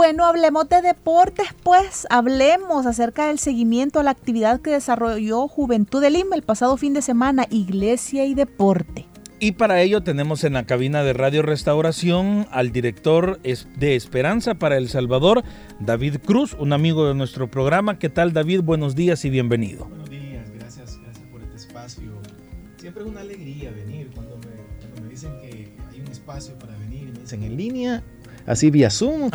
Bueno, 0.00 0.24
hablemos 0.24 0.66
de 0.70 0.80
deportes, 0.80 1.48
pues 1.62 2.06
hablemos 2.08 2.86
acerca 2.86 3.26
del 3.26 3.38
seguimiento 3.38 4.00
a 4.00 4.02
la 4.02 4.12
actividad 4.12 4.62
que 4.62 4.70
desarrolló 4.70 5.46
Juventud 5.46 6.00
de 6.00 6.08
Lima 6.08 6.36
el 6.36 6.42
pasado 6.42 6.78
fin 6.78 6.94
de 6.94 7.02
semana, 7.02 7.46
Iglesia 7.50 8.24
y 8.24 8.32
Deporte. 8.32 9.06
Y 9.40 9.52
para 9.52 9.82
ello 9.82 10.02
tenemos 10.02 10.42
en 10.44 10.54
la 10.54 10.64
cabina 10.64 11.02
de 11.02 11.12
Radio 11.12 11.42
Restauración 11.42 12.46
al 12.50 12.72
director 12.72 13.42
de 13.42 13.94
Esperanza 13.94 14.54
para 14.54 14.78
El 14.78 14.88
Salvador, 14.88 15.44
David 15.80 16.16
Cruz, 16.24 16.56
un 16.58 16.72
amigo 16.72 17.06
de 17.06 17.14
nuestro 17.14 17.50
programa. 17.50 17.98
¿Qué 17.98 18.08
tal 18.08 18.32
David? 18.32 18.62
Buenos 18.62 18.94
días 18.94 19.22
y 19.26 19.28
bienvenido. 19.28 19.84
Buenos 19.84 20.08
días, 20.08 20.50
gracias, 20.50 20.98
gracias 20.98 21.28
por 21.30 21.42
este 21.42 21.56
espacio. 21.56 22.10
Siempre 22.78 23.02
es 23.02 23.08
una 23.10 23.20
alegría 23.20 23.70
venir 23.72 24.10
cuando 24.14 24.38
me, 24.38 24.78
cuando 24.78 25.02
me 25.02 25.08
dicen 25.10 25.38
que 25.42 25.74
hay 25.90 26.00
un 26.00 26.08
espacio 26.10 26.58
para 26.58 26.74
venir 26.78 27.12
me 27.12 27.20
dicen 27.20 27.42
en 27.42 27.56
línea 27.58 28.02
así 28.46 28.70
vía 28.70 28.90
Zoom 28.90 29.30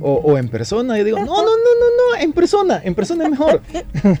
o, 0.00 0.38
en 0.38 0.48
persona. 0.48 0.98
Yo 0.98 1.04
digo, 1.04 1.18
no, 1.18 1.24
no, 1.24 1.42
no, 1.42 1.44
no, 1.44 2.16
no, 2.16 2.22
en 2.22 2.32
persona, 2.32 2.80
en 2.82 2.94
persona 2.94 3.24
es 3.24 3.30
mejor. 3.30 3.62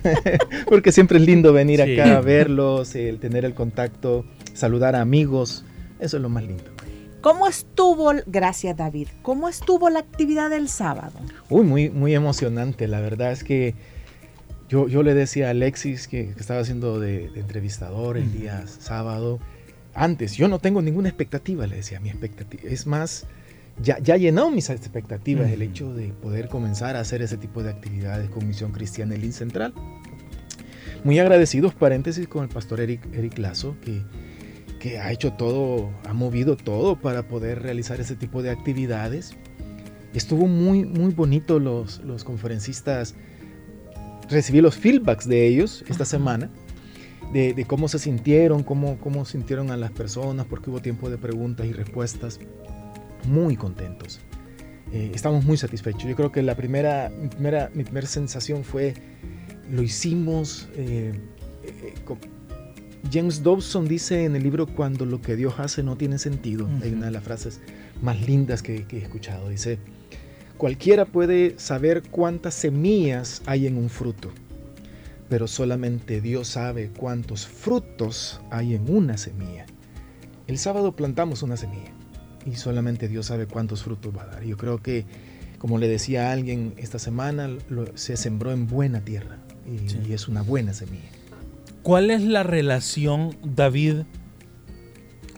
Porque 0.68 0.92
siempre 0.92 1.18
es 1.18 1.26
lindo 1.26 1.52
venir 1.52 1.82
acá 1.82 2.16
a 2.16 2.20
verlos, 2.20 2.94
el 2.94 3.18
tener 3.18 3.44
el 3.44 3.54
contacto, 3.54 4.24
saludar 4.54 4.96
a 4.96 5.00
amigos, 5.00 5.64
eso 5.98 6.16
es 6.16 6.22
lo 6.22 6.28
más 6.28 6.44
lindo. 6.44 6.64
¿Cómo 7.20 7.46
estuvo, 7.46 8.12
gracias 8.26 8.76
David, 8.76 9.08
cómo 9.20 9.48
estuvo 9.48 9.90
la 9.90 9.98
actividad 9.98 10.48
del 10.48 10.68
sábado? 10.68 11.12
Uy, 11.50 11.64
muy, 11.64 11.90
muy 11.90 12.14
emocionante, 12.14 12.88
la 12.88 13.00
verdad 13.00 13.32
es 13.32 13.44
que 13.44 13.74
yo, 14.70 14.88
yo 14.88 15.02
le 15.02 15.12
decía 15.12 15.48
a 15.48 15.50
Alexis 15.50 16.08
que, 16.08 16.32
estaba 16.38 16.60
haciendo 16.60 16.98
de, 16.98 17.26
entrevistador 17.34 18.16
el 18.16 18.32
día 18.32 18.64
sábado, 18.66 19.38
antes, 19.92 20.34
yo 20.34 20.48
no 20.48 20.60
tengo 20.60 20.80
ninguna 20.80 21.08
expectativa, 21.08 21.66
le 21.66 21.76
decía, 21.76 22.00
mi 22.00 22.08
expectativa 22.08 22.62
es 22.70 22.86
más 22.86 23.26
ya, 23.82 23.98
ya 23.98 24.16
llenó 24.16 24.50
mis 24.50 24.68
expectativas 24.70 25.50
el 25.50 25.62
hecho 25.62 25.94
de 25.94 26.08
poder 26.08 26.48
comenzar 26.48 26.96
a 26.96 27.00
hacer 27.00 27.22
ese 27.22 27.36
tipo 27.36 27.62
de 27.62 27.70
actividades 27.70 28.28
con 28.30 28.46
Misión 28.46 28.72
Cristiana 28.72 29.14
en 29.14 29.32
Central. 29.32 29.72
Muy 31.02 31.18
agradecidos, 31.18 31.74
paréntesis, 31.74 32.28
con 32.28 32.42
el 32.42 32.50
pastor 32.50 32.80
Eric, 32.80 33.06
Eric 33.14 33.38
Lazo, 33.38 33.76
que, 33.80 34.02
que 34.78 34.98
ha 34.98 35.10
hecho 35.12 35.32
todo, 35.32 35.90
ha 36.06 36.12
movido 36.12 36.56
todo 36.56 37.00
para 37.00 37.26
poder 37.26 37.62
realizar 37.62 38.00
ese 38.00 38.16
tipo 38.16 38.42
de 38.42 38.50
actividades. 38.50 39.34
Estuvo 40.12 40.46
muy, 40.46 40.84
muy 40.84 41.14
bonito 41.14 41.58
los, 41.58 42.00
los 42.00 42.22
conferencistas. 42.22 43.14
Recibí 44.28 44.60
los 44.60 44.76
feedbacks 44.76 45.26
de 45.26 45.46
ellos 45.46 45.84
esta 45.88 46.04
semana. 46.04 46.50
De, 47.32 47.54
de, 47.54 47.64
cómo 47.64 47.86
se 47.86 48.00
sintieron, 48.00 48.64
cómo, 48.64 48.98
cómo 48.98 49.24
sintieron 49.24 49.70
a 49.70 49.76
las 49.76 49.92
personas, 49.92 50.46
porque 50.46 50.68
hubo 50.68 50.80
tiempo 50.80 51.08
de 51.08 51.16
preguntas 51.16 51.64
y 51.64 51.72
respuestas 51.72 52.40
muy 53.26 53.56
contentos. 53.56 54.20
Eh, 54.92 55.12
estamos 55.14 55.44
muy 55.44 55.56
satisfechos. 55.56 56.04
Yo 56.04 56.16
creo 56.16 56.32
que 56.32 56.42
la 56.42 56.56
primera, 56.56 57.10
mi 57.10 57.28
primera, 57.28 57.70
mi 57.74 57.84
primera 57.84 58.06
sensación 58.06 58.64
fue, 58.64 58.94
lo 59.70 59.82
hicimos. 59.82 60.68
Eh, 60.74 61.12
eh, 61.62 61.94
James 63.12 63.42
Dobson 63.42 63.86
dice 63.86 64.24
en 64.24 64.36
el 64.36 64.42
libro, 64.42 64.66
cuando 64.66 65.06
lo 65.06 65.20
que 65.20 65.36
Dios 65.36 65.54
hace 65.58 65.82
no 65.82 65.96
tiene 65.96 66.18
sentido, 66.18 66.68
hay 66.82 66.92
una 66.92 67.06
de 67.06 67.12
las 67.12 67.24
frases 67.24 67.60
más 68.02 68.20
lindas 68.26 68.62
que, 68.62 68.84
que 68.86 68.98
he 68.98 69.02
escuchado. 69.02 69.48
Dice, 69.48 69.78
cualquiera 70.58 71.06
puede 71.06 71.58
saber 71.58 72.02
cuántas 72.10 72.54
semillas 72.54 73.42
hay 73.46 73.66
en 73.66 73.78
un 73.78 73.88
fruto, 73.88 74.30
pero 75.28 75.46
solamente 75.46 76.20
Dios 76.20 76.48
sabe 76.48 76.90
cuántos 76.90 77.46
frutos 77.46 78.40
hay 78.50 78.74
en 78.74 78.92
una 78.92 79.16
semilla. 79.16 79.66
El 80.46 80.58
sábado 80.58 80.94
plantamos 80.96 81.42
una 81.42 81.56
semilla 81.56 81.92
y 82.50 82.56
solamente 82.56 83.08
Dios 83.08 83.26
sabe 83.26 83.46
cuántos 83.46 83.82
frutos 83.82 84.16
va 84.16 84.22
a 84.22 84.26
dar. 84.26 84.44
Yo 84.44 84.56
creo 84.56 84.82
que, 84.82 85.04
como 85.58 85.78
le 85.78 85.88
decía 85.88 86.28
a 86.28 86.32
alguien 86.32 86.74
esta 86.76 86.98
semana, 86.98 87.50
se 87.94 88.16
sembró 88.16 88.52
en 88.52 88.66
buena 88.66 89.00
tierra 89.00 89.38
y, 89.66 90.12
es 90.12 90.28
una 90.28 90.42
buena 90.42 90.72
semilla. 90.72 91.08
¿Cuál 91.82 92.10
es 92.10 92.22
la 92.22 92.42
relación, 92.42 93.36
David, 93.42 94.02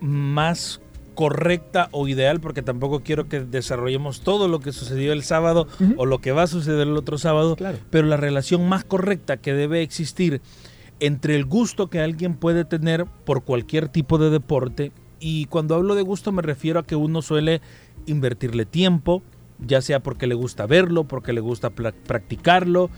más 0.00 0.81
correcta 1.15 1.89
o 1.93 2.09
ideal? 2.09 2.41
Porque 2.41 2.62
tampoco 2.62 3.00
quiero 3.00 3.29
que 3.29 3.41
desarrollemos 3.41 4.23
todo 4.23 4.49
lo 4.49 4.61
que 4.61 4.73
sucedió 4.73 5.12
el 5.12 5.23
sábado 5.23 5.69
o 5.97 6.06
lo 6.06 6.21
que 6.21 6.33
va 6.33 6.44
a 6.44 6.47
suceder 6.49 6.89
el 6.89 6.97
otro 6.97 7.19
sábado, 7.19 7.56
pero 7.91 8.06
la 8.06 8.17
relación 8.17 8.69
más 8.69 8.84
correcta 8.84 9.37
que 9.37 9.53
debe 9.53 9.83
existir 9.83 10.41
entre 10.99 11.34
el 11.34 11.44
gusto 11.44 11.91
que 11.91 12.00
alguien 12.00 12.34
puede 12.34 12.65
tener 12.65 13.06
por 13.06 13.43
cualquier 13.43 13.89
tipo 13.89 14.19
de 14.19 14.31
deporte 14.31 14.93
y 15.22 15.47
cuando 15.47 15.77
hablo 15.77 15.94
de 15.94 16.03
gusto 16.03 16.33
me 16.33 16.43
refiero 16.43 16.81
a 16.81 16.87
que 16.87 16.97
uno 16.97 17.22
suele 17.22 17.60
invertirle 18.06 18.66
tiempo, 18.66 19.22
ya 19.65 19.81
sea 19.81 20.00
porque 20.00 20.27
le 20.27 20.34
gusta 20.34 20.66
verlo, 20.66 21.05
porque 21.05 21.33
le 21.33 21.41
gusta 21.41 21.71
practicarlo. 21.71 22.91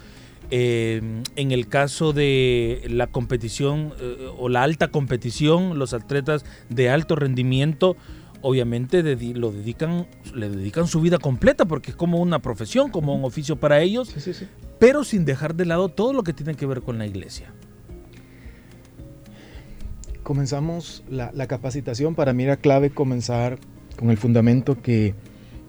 Eh, 0.51 1.23
en 1.37 1.53
el 1.53 1.69
caso 1.69 2.13
de 2.13 2.83
la 2.89 3.07
competición 3.09 3.93
eh, 4.01 4.31
o 4.39 4.49
la 4.49 4.63
alta 4.63 4.89
competición, 4.89 5.79
los 5.79 5.93
atletas 5.93 6.45
de 6.71 6.89
alto 6.89 7.15
rendimiento, 7.15 7.97
obviamente 8.41 9.03
lo 9.35 9.53
dedican, 9.53 10.07
le 10.35 10.49
dedican 10.49 10.87
su 10.87 11.01
vida 11.01 11.19
completa 11.19 11.67
porque 11.67 11.91
es 11.91 11.97
como 11.97 12.19
una 12.21 12.41
profesión, 12.41 12.91
como 12.91 13.15
un 13.15 13.25
oficio 13.25 13.57
para 13.57 13.81
ellos, 13.81 14.15
pero 14.79 15.05
sin 15.05 15.27
dejar 15.27 15.55
de 15.55 15.67
lado 15.67 15.91
todo 15.91 16.15
lo 16.15 16.23
que 16.23 16.33
tiene 16.33 16.55
que 16.55 16.67
ver 16.67 16.81
con 16.81 16.99
la 16.99 17.07
iglesia 17.07 17.53
comenzamos 20.25 21.05
la, 21.09 21.47
capacitación. 21.47 22.17
Para 22.17 22.33
mí 22.33 22.43
era 22.43 22.57
clave 22.57 22.91
comenzar 22.91 23.59
con 23.97 24.11
el 24.11 24.17
fundamento 24.17 24.83
que, 24.83 25.15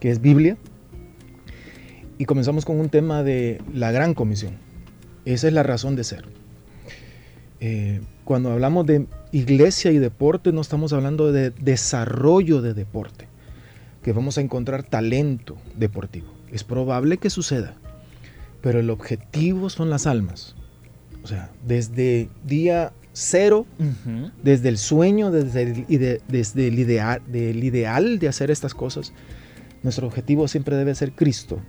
es 0.02 0.22
Biblia. 0.22 0.58
Y 2.20 2.26
comenzamos 2.26 2.64
con 2.64 2.80
un 2.80 2.90
tema 2.90 3.24
de 3.24 3.60
la 3.74 3.92
gran 3.92 4.14
comisión. 4.14 4.58
Esa 5.26 5.48
es 5.48 5.54
la 5.54 5.64
razón 5.64 5.96
de 5.96 6.04
ser. 6.04 6.26
Eh, 7.60 8.02
cuando 8.24 8.52
hablamos 8.52 8.86
de 8.86 9.08
iglesia 9.32 9.92
y 9.92 9.98
deporte, 9.98 10.52
no 10.52 10.62
estamos 10.62 10.94
hablando 10.94 11.32
de 11.32 11.50
desarrollo 11.50 12.62
de 12.62 12.76
deporte, 12.76 13.28
que 14.04 14.14
vamos 14.14 14.38
a 14.38 14.42
encontrar 14.42 14.84
talento 14.84 15.58
deportivo. 15.76 16.28
Es 16.52 16.64
probable 16.64 17.18
que 17.18 17.32
suceda, 17.32 17.74
pero 18.62 18.80
el 18.80 18.92
objetivo 18.92 19.72
son 19.72 19.90
las 19.90 20.06
almas. 20.06 20.56
O 21.24 21.28
sea, 21.28 21.52
desde 21.66 22.30
día 22.46 22.94
cero, 23.16 23.66
desde 24.44 24.68
el 24.70 24.78
sueño, 24.78 25.32
desde 25.32 25.64
el, 25.64 26.22
desde 26.28 26.68
el 26.68 26.80
ideal, 26.80 27.22
del 27.28 27.64
ideal 27.64 28.20
de 28.20 28.28
hacer 28.28 28.52
estas 28.52 28.74
cosas. 28.74 29.14
Nuestro 29.84 30.06
objetivo 30.06 30.48
siempre 30.48 30.76
debe 30.76 30.94
ser 30.96 31.14
Cristo. 31.14 31.62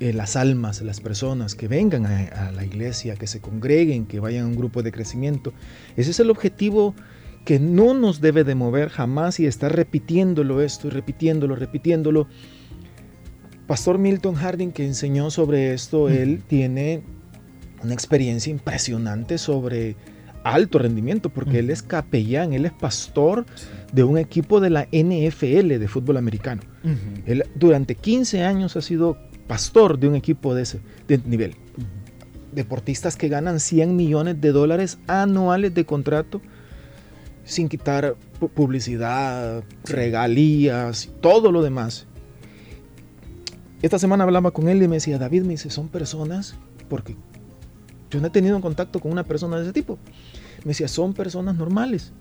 Eh, 0.00 0.12
las 0.12 0.34
almas, 0.34 0.82
las 0.82 1.00
personas 1.00 1.54
que 1.54 1.68
vengan 1.68 2.06
a, 2.06 2.50
la 2.50 2.64
iglesia, 2.64 3.14
que 3.14 3.28
se 3.28 3.40
congreguen, 3.40 4.06
que 4.06 4.18
vayan 4.18 4.44
a 4.44 4.48
un 4.48 4.56
grupo 4.56 4.82
de 4.82 4.90
crecimiento. 4.90 5.52
Ese 5.96 6.10
es 6.10 6.18
el 6.18 6.30
objetivo 6.30 6.96
que 7.44 7.60
no 7.60 7.94
nos 7.94 8.20
debe 8.20 8.42
de 8.42 8.56
mover 8.56 8.88
jamás 8.88 9.38
y 9.38 9.46
estar 9.46 9.74
repitiéndolo 9.74 10.60
esto 10.60 10.88
y 10.88 10.90
repitiéndolo, 10.90 11.54
repitiéndolo. 11.54 12.26
Pastor 13.68 13.98
Milton 13.98 14.34
Harding 14.34 14.72
que 14.72 14.84
enseñó 14.84 15.30
sobre 15.30 15.72
esto, 15.72 16.08
él 16.08 16.42
tiene 16.48 17.04
una 17.82 17.94
experiencia 17.94 18.50
impresionante 18.50 19.38
sobre 19.38 19.94
alto 20.44 20.78
rendimiento 20.78 21.30
porque 21.30 21.58
él 21.58 21.70
es 21.70 21.82
capellán, 21.82 22.52
él 22.52 22.66
es 22.66 22.72
pastor 22.72 23.44
de 23.92 24.04
un 24.04 24.18
equipo 24.18 24.60
de 24.60 24.70
la 24.70 24.86
NFL 24.92 25.78
de 25.78 25.88
fútbol 25.88 26.18
americano. 26.18 26.62
Él 27.26 27.44
durante 27.54 27.94
15 27.96 28.42
años 28.44 28.76
ha 28.76 28.82
sido 28.82 29.18
pastor 29.48 29.98
de 29.98 30.08
un 30.08 30.14
equipo 30.14 30.54
de 30.54 30.62
ese 30.62 30.80
nivel. 31.24 31.56
Deportistas 32.52 33.16
que 33.16 33.28
ganan 33.28 33.58
100 33.58 33.96
millones 33.96 34.40
de 34.40 34.52
dólares 34.52 34.98
anuales 35.06 35.74
de 35.74 35.84
contrato 35.84 36.40
sin 37.44 37.68
quitar 37.68 38.16
publicidad, 38.54 39.64
regalías, 39.84 41.10
todo 41.20 41.52
lo 41.52 41.62
demás. 41.62 42.06
Esta 43.82 43.98
semana 43.98 44.24
hablaba 44.24 44.50
con 44.50 44.68
él 44.68 44.82
y 44.82 44.88
me 44.88 44.96
decía, 44.96 45.18
David, 45.18 45.42
me 45.42 45.50
dice, 45.50 45.68
son 45.68 45.88
personas, 45.88 46.56
porque 46.88 47.16
yo 48.14 48.20
no 48.20 48.28
he 48.28 48.30
tenido 48.30 48.60
contacto 48.60 49.00
con 49.00 49.12
una 49.12 49.24
persona 49.24 49.56
de 49.56 49.64
ese 49.64 49.72
tipo. 49.72 49.98
Me 50.64 50.68
decía, 50.68 50.88
son 50.88 51.12
personas 51.12 51.56
normales 51.56 52.12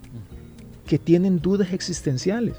que 0.86 0.98
tienen 0.98 1.40
dudas 1.40 1.72
existenciales. 1.72 2.56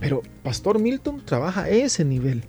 Pero 0.00 0.22
Pastor 0.42 0.78
Milton 0.78 1.22
trabaja 1.24 1.64
a 1.64 1.68
ese 1.68 2.04
nivel. 2.04 2.42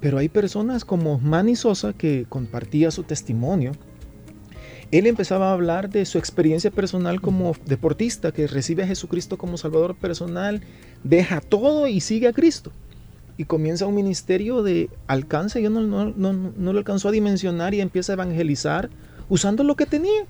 pero 0.00 0.18
hay 0.18 0.28
personas 0.28 0.84
como 0.84 1.18
Manny 1.18 1.56
Sosa 1.56 1.92
que 1.92 2.26
compartía 2.28 2.90
su 2.90 3.02
testimonio. 3.02 3.72
Él 4.92 5.06
empezaba 5.06 5.50
a 5.50 5.52
hablar 5.52 5.90
de 5.90 6.04
su 6.04 6.18
experiencia 6.18 6.70
personal 6.70 7.20
como 7.20 7.56
deportista, 7.66 8.30
que 8.30 8.46
recibe 8.46 8.84
a 8.84 8.86
Jesucristo 8.86 9.36
como 9.36 9.56
Salvador 9.56 9.96
personal, 9.96 10.62
deja 11.02 11.40
todo 11.40 11.88
y 11.88 12.00
sigue 12.00 12.28
a 12.28 12.32
Cristo. 12.32 12.70
Y 13.36 13.44
comienza 13.46 13.86
un 13.86 13.96
ministerio 13.96 14.62
de 14.62 14.88
alcance, 15.08 15.60
yo 15.60 15.70
no, 15.70 15.80
no, 15.80 16.12
no, 16.16 16.32
no 16.32 16.72
lo 16.72 16.78
alcanzó 16.78 17.08
a 17.08 17.12
dimensionar 17.12 17.74
y 17.74 17.80
empieza 17.80 18.12
a 18.12 18.14
evangelizar 18.14 18.90
usando 19.28 19.64
lo 19.64 19.76
que 19.76 19.86
tenía 19.86 20.26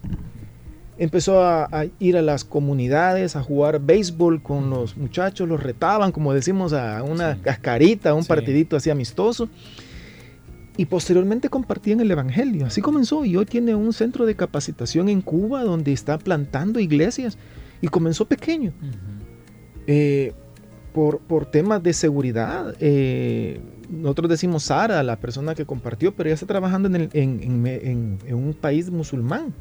empezó 0.99 1.43
a, 1.45 1.87
ir 1.99 2.17
a 2.17 2.23
las 2.23 2.45
comunidades 2.45 3.37
a 3.37 3.43
jugar 3.43 3.81
béisbol 3.81 4.43
con 4.43 4.71
los 4.71 4.97
muchachos, 4.97 5.49
los 5.49 5.63
retaban, 5.63 6.13
como 6.13 6.33
decimos, 6.33 6.73
a 6.73 7.03
una 7.03 7.41
cascarita, 7.43 8.11
a 8.11 8.15
un 8.15 8.25
partidito 8.25 8.77
así 8.77 8.91
amistoso. 8.91 9.49
Y 10.79 10.87
posteriormente 10.87 11.49
compartían 11.49 12.01
el 12.01 12.11
Evangelio. 12.11 12.67
Así 12.67 12.83
comenzó 12.83 13.25
y 13.25 13.37
hoy 13.37 13.47
tiene 13.47 13.75
un 13.75 13.93
centro 13.95 14.27
de 14.27 14.37
capacitación 14.37 15.09
en 15.09 15.23
Cuba 15.23 15.65
donde 15.65 15.93
está 15.93 16.19
plantando 16.19 16.81
iglesias. 16.81 17.39
Y 17.81 17.89
comenzó 17.89 18.27
pequeño. 18.27 18.73
Eh, 19.87 20.35
por, 20.97 21.19
por, 21.19 21.45
temas 21.45 21.83
de 21.83 21.93
seguridad. 21.93 22.75
Eh, 22.81 23.61
nosotros 23.91 24.31
decimos 24.31 24.63
Sara, 24.63 25.03
la 25.03 25.17
persona 25.17 25.55
que 25.55 25.67
compartió, 25.67 26.15
pero 26.15 26.31
ella 26.31 26.35
está 26.35 26.47
trabajando 26.47 26.89
en, 26.89 27.11
en, 27.13 28.19
en, 28.27 28.35
un 28.35 28.55
país 28.55 28.91
musulmán 28.91 29.53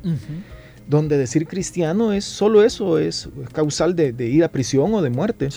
donde 0.87 1.17
decir 1.17 1.45
cristiano 1.45 2.13
es 2.13 2.23
solo 2.23 2.63
eso, 2.63 2.99
es 2.99 3.27
causal 3.51 3.97
de, 3.97 4.13
ir 4.29 4.45
a 4.45 4.47
prisión 4.47 4.93
o 4.93 5.01
de 5.01 5.09
muerte. 5.09 5.49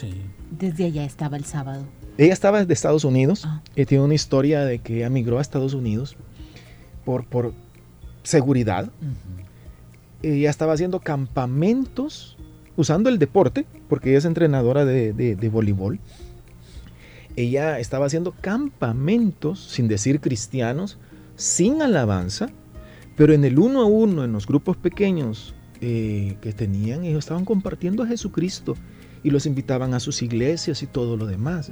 Desde 0.51 0.87
allá 0.87 1.05
estaba 1.05 1.37
el 1.37 1.45
sábado. 1.45 1.85
Ella 2.17 2.33
estaba 2.33 2.59
desde 2.59 2.73
Estados 2.73 3.05
Unidos 3.05 3.45
ah. 3.47 3.63
y 3.77 3.85
tiene 3.85 4.03
una 4.03 4.15
historia 4.15 4.65
de 4.65 4.81
que 4.81 5.05
emigró 5.05 5.39
a 5.39 5.43
Estados 5.43 5.75
Unidos 5.75 6.17
por, 7.05 7.25
por 7.25 7.55
seguridad. 8.25 8.91
Ella 10.25 10.51
estaba 10.51 10.73
haciendo 10.73 10.99
campamentos 10.99 12.37
usando 12.79 13.11
el 13.11 13.19
deporte, 13.19 13.67
porque 13.91 14.09
ella 14.09 14.19
es 14.19 14.25
entrenadora 14.25 14.87
de, 14.87 15.13
de 15.13 15.49
voleibol. 15.51 16.01
Ella 17.37 17.79
estaba 17.79 18.07
haciendo 18.07 18.33
campamentos, 18.33 19.61
sin 19.61 19.87
decir 19.87 20.21
cristianos, 20.21 20.97
sin 21.37 21.83
alabanza, 21.83 22.49
pero 23.17 23.35
en 23.35 23.45
el 23.45 23.59
uno 23.59 23.83
a 23.83 23.85
uno, 23.85 24.25
en 24.25 24.33
los 24.33 24.47
grupos 24.47 24.77
pequeños 24.77 25.55
eh, 25.81 26.37
que 26.41 26.53
tenían, 26.53 27.05
ellos 27.05 27.21
estaban 27.21 27.45
compartiendo 27.45 28.03
a 28.03 28.07
Jesucristo 28.07 28.77
y 29.23 29.31
los 29.31 29.47
invitaban 29.47 29.95
a 29.95 30.01
sus 30.01 30.23
iglesias 30.23 30.83
y 30.83 30.87
todo 30.87 31.17
lo 31.17 31.27
demás. 31.27 31.71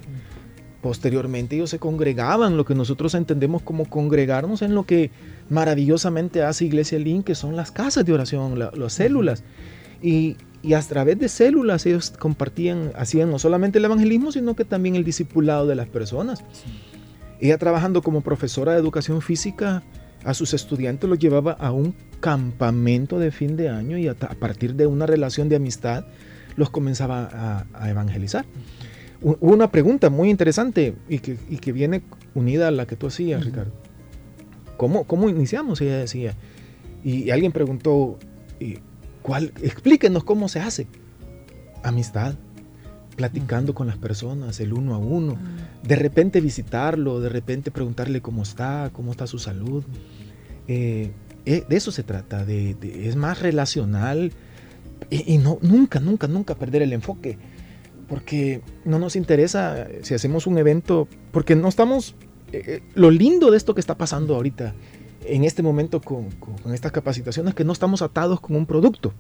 Posteriormente 0.83 1.57
ellos 1.57 1.71
se 1.71 1.81
congregaban, 1.81 2.57
lo 2.57 2.65
que 2.65 2.77
nosotros 2.77 3.15
entendemos 3.15 3.63
como 3.63 3.87
congregarnos 3.87 4.63
en 4.63 4.75
lo 4.75 4.87
que 4.87 5.11
maravillosamente 5.51 6.43
hace 6.43 6.65
Iglesia 6.65 6.99
Link, 7.01 7.25
que 7.25 7.35
son 7.35 7.57
las 7.57 7.73
casas 7.73 8.05
de 8.05 8.13
oración, 8.13 8.59
las 8.59 8.93
células. 8.93 9.43
Y, 10.01 10.37
y, 10.67 10.75
a 10.75 10.81
través 10.81 11.19
de 11.19 11.29
células 11.29 11.87
ellos 11.87 12.13
compartían, 12.19 12.93
hacían 12.97 13.31
no 13.31 13.39
solamente 13.39 13.79
el 13.79 13.85
evangelismo, 13.85 14.33
sino 14.33 14.55
que 14.55 14.65
también 14.65 14.97
el 14.97 15.05
discipulado 15.05 15.67
de 15.67 15.75
las 15.75 15.89
personas. 15.89 16.45
Ella 17.41 17.59
trabajando 17.59 18.03
como 18.03 18.23
profesora 18.23 18.73
de 18.73 18.79
educación 18.79 19.23
física, 19.23 19.83
a 20.25 20.35
sus 20.35 20.55
estudiantes 20.55 21.09
los 21.09 21.19
llevaba 21.19 21.53
a 21.53 21.71
un 21.71 21.95
campamento 22.21 23.19
de 23.19 23.31
fin 23.31 23.57
de 23.57 23.69
año 23.69 23.97
y 23.99 24.09
a, 24.09 24.15
partir 24.15 24.75
de 24.75 24.87
una 24.87 25.07
relación 25.07 25.49
de 25.49 25.57
amistad 25.57 26.05
los 26.57 26.71
comenzaba 26.71 27.67
a, 27.73 27.91
evangelizar. 27.91 28.45
una 29.21 29.71
pregunta 29.71 30.11
muy 30.11 30.31
interesante 30.31 30.95
y 31.09 31.19
que, 31.19 31.73
viene 31.73 32.03
unida 32.35 32.69
a 32.69 32.71
la 32.71 32.87
que 32.87 32.97
tú 32.97 33.07
hacías, 33.07 33.45
Ricardo. 33.45 33.73
¿Cómo, 34.77 35.05
¿Cómo, 35.05 35.29
iniciamos? 35.29 35.81
Ella 35.81 35.99
decía. 35.99 36.35
Y, 37.05 37.31
alguien 37.31 37.53
preguntó, 37.53 38.19
¿cuál? 39.27 39.53
Explíquenos 39.61 40.23
cómo 40.23 40.49
se 40.49 40.61
hace. 40.61 40.87
Amistad, 41.83 42.37
platicando 43.17 43.75
con 43.75 43.89
las 43.89 43.97
personas, 43.97 44.61
el 44.61 44.73
uno 44.73 44.95
a 44.95 44.99
uno. 44.99 45.37
De 45.83 45.97
repente 45.97 46.41
visitarlo, 46.41 47.19
de 47.19 47.29
repente 47.29 47.73
preguntarle 47.73 48.21
cómo 48.21 48.45
está, 48.45 48.91
cómo 48.93 49.11
está 49.11 49.27
su 49.27 49.41
salud. 49.41 49.83
Eh, 50.69 51.11
eh, 51.45 51.65
de 51.69 51.77
eso 51.77 51.91
se 51.91 52.05
trata, 52.05 52.45
de, 52.45 52.77
es 53.05 53.17
más 53.17 53.41
relacional 53.41 54.31
y, 55.11 55.39
no, 55.39 55.59
nunca, 55.61 55.99
nunca, 55.99 56.29
nunca 56.29 56.55
perder 56.55 56.83
el 56.83 56.93
enfoque, 56.93 57.37
porque 58.09 58.63
no 58.85 59.01
nos 59.01 59.17
interesa 59.17 59.89
si 60.03 60.15
hacemos 60.15 60.47
un 60.47 60.59
evento, 60.59 61.09
porque 61.33 61.57
no 61.57 61.69
estamos, 61.69 62.15
eh, 62.53 62.81
lo 62.95 63.11
lindo 63.11 63.51
de 63.51 63.57
esto 63.57 63.75
que 63.75 63.81
está 63.81 63.97
pasando 63.97 64.37
ahorita, 64.37 64.75
en 65.29 65.45
este 65.45 65.63
momento 65.63 66.01
con, 66.01 66.29
estas 66.73 66.93
capacitaciones 66.93 67.55
que 67.55 67.65
no 67.65 67.73
estamos 67.73 68.03
atados 68.03 68.41
con 68.41 68.57
un 68.57 68.67
producto. 68.67 69.13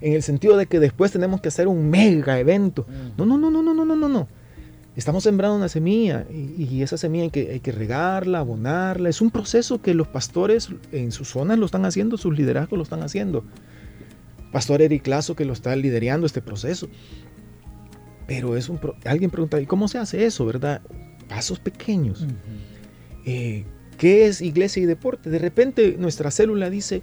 En 0.00 0.12
el 0.12 0.22
sentido 0.22 0.56
de 0.56 0.66
que 0.66 0.80
después 0.80 1.12
tenemos 1.12 1.40
que 1.40 1.48
hacer 1.48 1.68
un 1.68 1.90
mega 1.90 2.38
evento. 2.38 2.86
Mm. 2.88 3.18
No, 3.18 3.26
no, 3.26 3.38
no, 3.38 3.50
no, 3.50 3.62
no, 3.62 3.84
no, 3.84 3.96
no, 3.96 4.08
no. 4.08 4.28
Estamos 4.96 5.22
sembrando 5.22 5.56
una 5.56 5.68
semilla 5.68 6.26
y, 6.30 6.82
esa 6.82 6.96
semilla 6.96 7.24
hay 7.24 7.60
que, 7.60 7.72
regarla, 7.72 8.40
abonarla. 8.40 9.08
Es 9.08 9.20
un 9.20 9.30
proceso 9.30 9.80
que 9.80 9.94
los 9.94 10.08
pastores 10.08 10.68
en 10.92 11.12
sus 11.12 11.28
zonas 11.28 11.58
lo 11.58 11.66
están 11.66 11.84
haciendo, 11.84 12.16
sus 12.16 12.36
liderazgos 12.36 12.76
lo 12.76 12.82
están 12.82 13.02
haciendo. 13.02 13.44
Pastor 14.52 14.82
Eric 14.82 15.06
Lazo 15.06 15.36
que 15.36 15.44
lo 15.44 15.52
está 15.52 15.74
liderando 15.76 16.26
este 16.26 16.42
proceso. 16.42 16.88
Pero 18.26 18.56
es 18.56 18.68
un... 18.68 18.78
Pro 18.78 18.96
alguien 19.04 19.30
pregunta, 19.30 19.60
¿y 19.60 19.66
cómo 19.66 19.88
se 19.88 19.98
hace 19.98 20.24
eso, 20.24 20.44
verdad? 20.44 20.82
Pasos 21.28 21.60
pequeños. 21.60 22.26
¿Qué 24.00 24.24
es 24.24 24.40
iglesia 24.40 24.82
y 24.82 24.86
deporte? 24.86 25.28
De 25.28 25.38
repente 25.38 25.96
nuestra 25.98 26.30
célula 26.30 26.70
dice, 26.70 27.02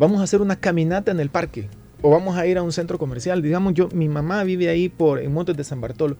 vamos 0.00 0.20
a 0.20 0.24
hacer 0.24 0.42
una 0.42 0.56
caminata 0.56 1.12
en 1.12 1.20
el 1.20 1.30
parque 1.30 1.68
o 2.02 2.10
vamos 2.10 2.36
a 2.36 2.44
ir 2.44 2.58
a 2.58 2.62
un 2.64 2.72
centro 2.72 2.98
comercial. 2.98 3.40
Digamos, 3.40 3.74
yo, 3.74 3.88
mi 3.94 4.08
mamá 4.08 4.42
vive 4.42 4.68
ahí 4.68 4.88
por 4.88 5.20
en 5.20 5.32
Montes 5.32 5.56
de 5.56 5.62
San 5.62 5.80
Bartolo. 5.80 6.16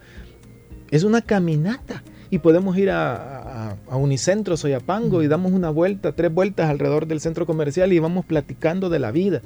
Es 0.92 1.02
una 1.02 1.20
caminata 1.20 2.04
y 2.30 2.38
podemos 2.38 2.78
ir 2.78 2.90
a, 2.90 3.70
a, 3.90 3.96
Unicentro, 3.96 4.56
Soyapango 4.56 5.20
y 5.24 5.26
damos 5.26 5.50
una 5.50 5.70
vuelta, 5.70 6.12
tres 6.12 6.32
vueltas 6.32 6.70
alrededor 6.70 7.08
del 7.08 7.18
centro 7.18 7.44
comercial 7.44 7.92
y 7.92 7.98
vamos 7.98 8.24
platicando 8.24 8.90
de 8.90 9.00
la 9.00 9.10
vida. 9.10 9.42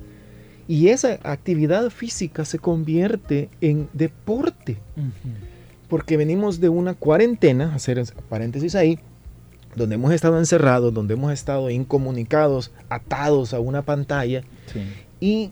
Y 0.66 0.88
esa 0.88 1.18
actividad 1.22 1.88
física 1.88 2.44
se 2.44 2.58
convierte 2.58 3.48
en 3.62 3.88
deporte. 3.94 4.76
Porque 5.88 6.18
venimos 6.18 6.60
de 6.60 6.68
una 6.68 6.92
cuarentena, 6.92 7.74
hacer 7.74 8.04
paréntesis 8.28 8.74
ahí, 8.74 9.00
donde 9.78 9.94
hemos 9.94 10.12
estado 10.12 10.38
encerrados, 10.38 10.92
donde 10.92 11.14
hemos 11.14 11.32
estado 11.32 11.70
incomunicados, 11.70 12.72
atados 12.88 13.54
a 13.54 13.60
una 13.60 13.82
pantalla. 13.82 14.42
Y 15.20 15.50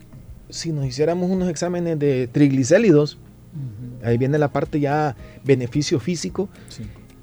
si 0.49 0.71
nos 0.71 0.85
hiciéramos 0.85 1.29
unos 1.29 1.49
exámenes 1.49 1.97
de 1.97 2.27
triglicéridos, 2.27 3.17
Ahí 4.03 4.17
viene 4.17 4.37
la 4.37 4.51
parte 4.51 4.79
ya 4.79 5.15
beneficio 5.43 5.99
físico. 5.99 6.49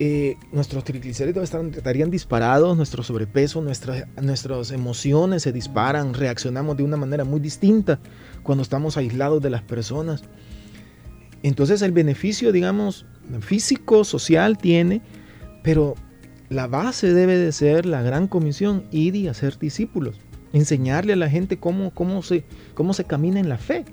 Eh, 0.01 0.37
nuestros 0.53 0.83
triglicéridos 0.83 1.49
estarían 1.55 2.11
disparados, 2.11 2.77
nuestro 2.77 3.03
sobrepeso, 3.05 3.63
nuestras, 3.63 4.07
nuestras 4.21 4.73
emociones 4.73 5.43
se 5.43 5.53
disparan, 5.53 6.15
reaccionamos 6.15 6.77
de 6.77 6.83
una 6.83 6.97
manera 6.97 7.25
muy 7.25 7.39
distinta 7.39 8.01
cuando 8.43 8.63
estamos 8.63 8.97
aislados 8.97 9.41
de 9.41 9.51
las 9.51 9.63
personas. 9.63 10.25
Entonces 11.43 11.81
el 11.83 11.93
beneficio, 11.93 12.51
digamos, 12.51 13.07
físico, 13.41 14.03
social 14.05 14.59
tiene, 14.59 15.01
pero 15.63 15.95
la 16.55 16.69
base 16.69 17.13
debe 17.13 17.37
de 17.37 17.51
ser 17.51 17.85
la 17.85 18.01
gran 18.03 18.29
comisión, 18.29 18.85
ir 18.93 19.17
y 19.17 19.27
hacer 19.27 19.59
discípulos, 19.59 20.21
enseñarle 20.53 21.15
a 21.15 21.17
la 21.17 21.29
gente 21.29 21.59
cómo, 21.59 21.91
cómo, 21.91 22.23
se, 22.23 22.45
cómo 22.75 22.95
se 22.95 23.05
camina 23.05 23.41
en 23.41 23.49
la 23.49 23.59
fe. 23.59 23.85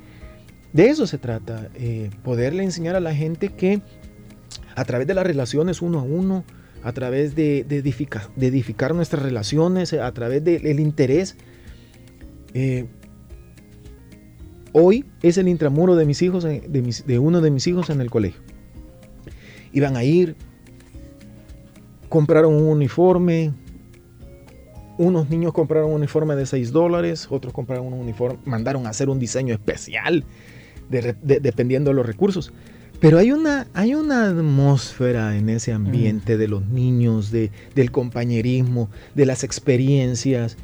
De 0.72 0.88
eso 0.88 1.08
se 1.08 1.18
trata, 1.18 1.70
eh, 1.74 2.12
poderle 2.24 2.63
enseñar 2.63 2.96
a 2.96 3.00
la 3.00 3.15
gente 3.15 3.50
que 3.50 3.82
a 4.75 4.86
través 4.86 5.08
de 5.08 5.15
las 5.15 5.25
relaciones 5.25 5.82
uno 5.82 6.00
a 6.00 6.03
uno, 6.03 6.46
a 6.84 6.94
través 6.94 7.36
de, 7.36 7.65
edificar, 8.38 8.94
nuestras 8.94 9.24
relaciones, 9.24 9.94
a 9.94 10.12
través 10.13 10.44
del 10.44 10.80
interés. 10.80 11.36
Eh, 12.53 12.86
hoy 14.72 15.06
es 15.24 15.38
el 15.38 15.48
intramuro 15.48 15.96
de 15.96 16.06
mis 16.06 16.22
hijos, 16.22 16.44
de, 16.44 16.62
de 16.62 17.20
uno 17.20 17.41
de 17.41 17.50
mis 17.50 17.65
hijos 17.65 17.89
en 17.89 18.01
el 18.01 18.12
colegio. 18.12 18.41
Iban 19.74 19.98
a 19.98 20.03
ir, 20.03 20.36
compraron 22.12 22.53
un 22.53 22.68
uniforme, 22.68 23.53
unos 24.98 25.30
niños 25.30 25.53
compraron 25.53 25.91
un 25.91 25.96
uniforme 25.96 26.36
de 26.36 26.46
6 26.46 26.74
dólares, 26.74 27.25
otros 27.30 27.53
compraron 27.53 27.88
un 27.88 27.94
uniforme, 27.94 28.38
mandaron 28.44 28.86
a 28.86 28.89
hacer 28.89 29.08
un 29.10 29.18
diseño 29.18 29.53
especial 29.53 30.25
dependiendo 30.89 31.89
de 31.91 31.96
los 31.96 32.06
recursos. 32.06 32.51
Pero 33.00 33.18
hay 33.18 33.32
una, 33.32 33.68
hay 33.74 33.96
una 33.96 34.27
atmósfera 34.27 35.38
en 35.38 35.48
ese 35.48 35.72
ambiente 35.72 36.38
de 36.38 36.50
los 36.50 36.68
niños, 36.68 37.32
de, 37.32 37.50
del 37.75 37.91
compañerismo, 37.91 38.89
de 39.15 39.25
las 39.25 39.46
experiencias. 39.46 40.58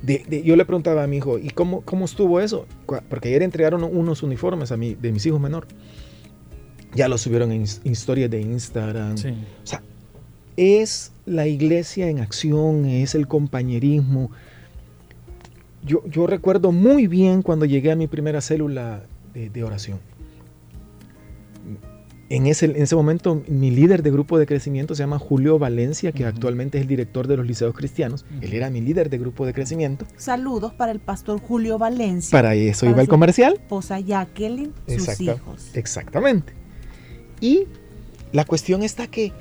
De, 0.00 0.42
yo 0.46 0.56
le 0.56 0.64
preguntaba 0.64 1.02
a 1.04 1.06
mi 1.06 1.18
hijo, 1.18 1.38
¿y 1.38 1.50
cómo, 1.50 1.82
cómo 1.82 2.06
estuvo 2.06 2.40
eso? 2.40 2.66
Porque 2.86 3.28
ayer 3.28 3.42
entregaron 3.42 3.84
unos 3.84 4.22
uniformes 4.22 4.72
a 4.72 4.78
mí, 4.78 4.94
de 4.94 5.12
mis 5.12 5.26
hijos 5.26 5.42
menor. 5.42 5.66
Ya 6.94 7.06
los 7.06 7.20
subieron 7.20 7.52
en 7.52 7.66
historias 7.84 8.30
de 8.30 8.40
Instagram. 8.40 9.12
O 9.12 9.66
sea, 9.66 9.82
es 10.56 11.12
la 11.26 11.46
iglesia 11.46 12.08
en 12.08 12.20
acción, 12.20 12.86
es 12.86 13.14
el 13.14 13.26
compañerismo. 13.26 14.30
Yo, 15.84 16.02
yo 16.08 16.26
recuerdo 16.26 16.72
muy 16.72 17.06
bien 17.06 17.42
cuando 17.42 17.64
llegué 17.64 17.92
a 17.92 17.96
mi 17.96 18.06
primera 18.06 18.40
célula 18.40 19.02
de, 19.34 19.64
oración. 19.64 19.98
En 22.28 22.46
ese, 22.46 22.66
en 22.66 22.82
ese, 22.82 22.96
momento 22.96 23.42
mi 23.46 23.70
líder 23.70 24.02
de 24.02 24.10
grupo 24.10 24.38
de 24.38 24.46
crecimiento 24.46 24.94
se 24.94 25.02
llama 25.02 25.18
Julio 25.18 25.58
Valencia, 25.58 26.10
que 26.10 26.24
actualmente 26.24 26.78
es 26.78 26.82
el 26.82 26.88
director 26.88 27.28
de 27.28 27.36
los 27.36 27.46
liceos 27.46 27.74
cristianos. 27.74 28.24
Él 28.40 28.52
era 28.54 28.70
mi 28.70 28.80
líder 28.80 29.10
de 29.10 29.18
grupo 29.18 29.46
de 29.46 29.52
crecimiento. 29.52 30.06
Saludos 30.16 30.72
para 30.72 30.90
el 30.90 30.98
pastor 30.98 31.40
Julio 31.40 31.78
Valencia. 31.78 32.36
Para 32.36 32.54
eso 32.54 32.86
iba 32.86 33.00
el 33.00 33.08
comercial. 33.08 33.54
Esposa 33.54 34.00
Jacqueline, 34.00 34.72
sus 34.88 35.20
hijos. 35.20 35.70
Exactamente. 35.74 36.54
Y 37.40 37.66
la 38.32 38.44
cuestión 38.44 38.82
está 38.82 39.06
que 39.06 39.32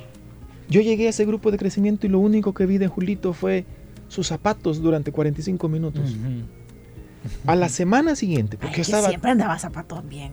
yo 0.70 0.82
llegué 0.82 1.08
a 1.08 1.10
ese 1.10 1.26
grupo 1.26 1.52
de 1.52 1.58
crecimiento 1.58 2.08
y 2.08 2.10
lo 2.10 2.20
único 2.20 2.54
que 2.54 2.66
vi 2.66 2.78
de 2.78 2.88
Julito 2.88 3.34
fue 3.34 3.66
sus 4.08 4.28
zapatos 4.28 4.82
durante 4.82 5.12
45 5.12 5.68
minutos. 5.68 6.16
A 7.46 7.56
la 7.56 7.70
semana 7.70 8.16
siguiente, 8.16 8.58
porque 8.58 8.82
estaba... 8.82 9.10
Siempre 9.10 9.32
andaba 9.32 9.58
zapatos 9.58 10.08
bien. 10.08 10.32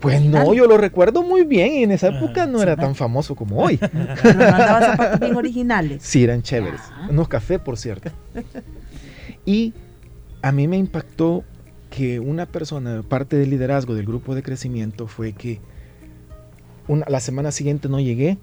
Pues 0.00 0.22
no, 0.22 0.52
yo 0.52 0.66
lo 0.66 0.76
recuerdo 0.76 1.22
muy 1.22 1.44
bien 1.44 1.72
y 1.72 1.82
en 1.82 1.90
esa 1.90 2.08
época 2.08 2.46
no 2.46 2.62
era 2.62 2.76
tan 2.76 2.94
famoso 2.94 3.34
como 3.34 3.62
hoy. 3.62 3.78
No 4.24 4.30
andaba 4.30 4.80
zapatos 4.80 5.20
bien 5.20 5.36
originales. 5.36 6.02
Sí, 6.02 6.22
eran 6.24 6.42
chéveres. 6.42 6.80
Unos 7.08 7.28
cafés, 7.28 7.58
por 7.60 7.78
cierto. 7.78 8.10
Y 9.44 9.72
a 10.42 10.52
mí 10.52 10.68
me 10.68 10.76
impactó 10.76 11.44
que 11.90 12.20
una 12.20 12.46
persona, 12.46 13.02
parte 13.02 13.36
del 13.36 13.50
liderazgo 13.50 13.94
del 13.94 14.06
grupo 14.06 14.34
de 14.34 14.42
crecimiento, 14.42 15.06
fue 15.06 15.32
que 15.32 15.60
una, 16.88 17.06
la 17.08 17.20
semana 17.20 17.50
siguiente 17.52 17.88
no 17.88 18.00
llegué. 18.00 18.38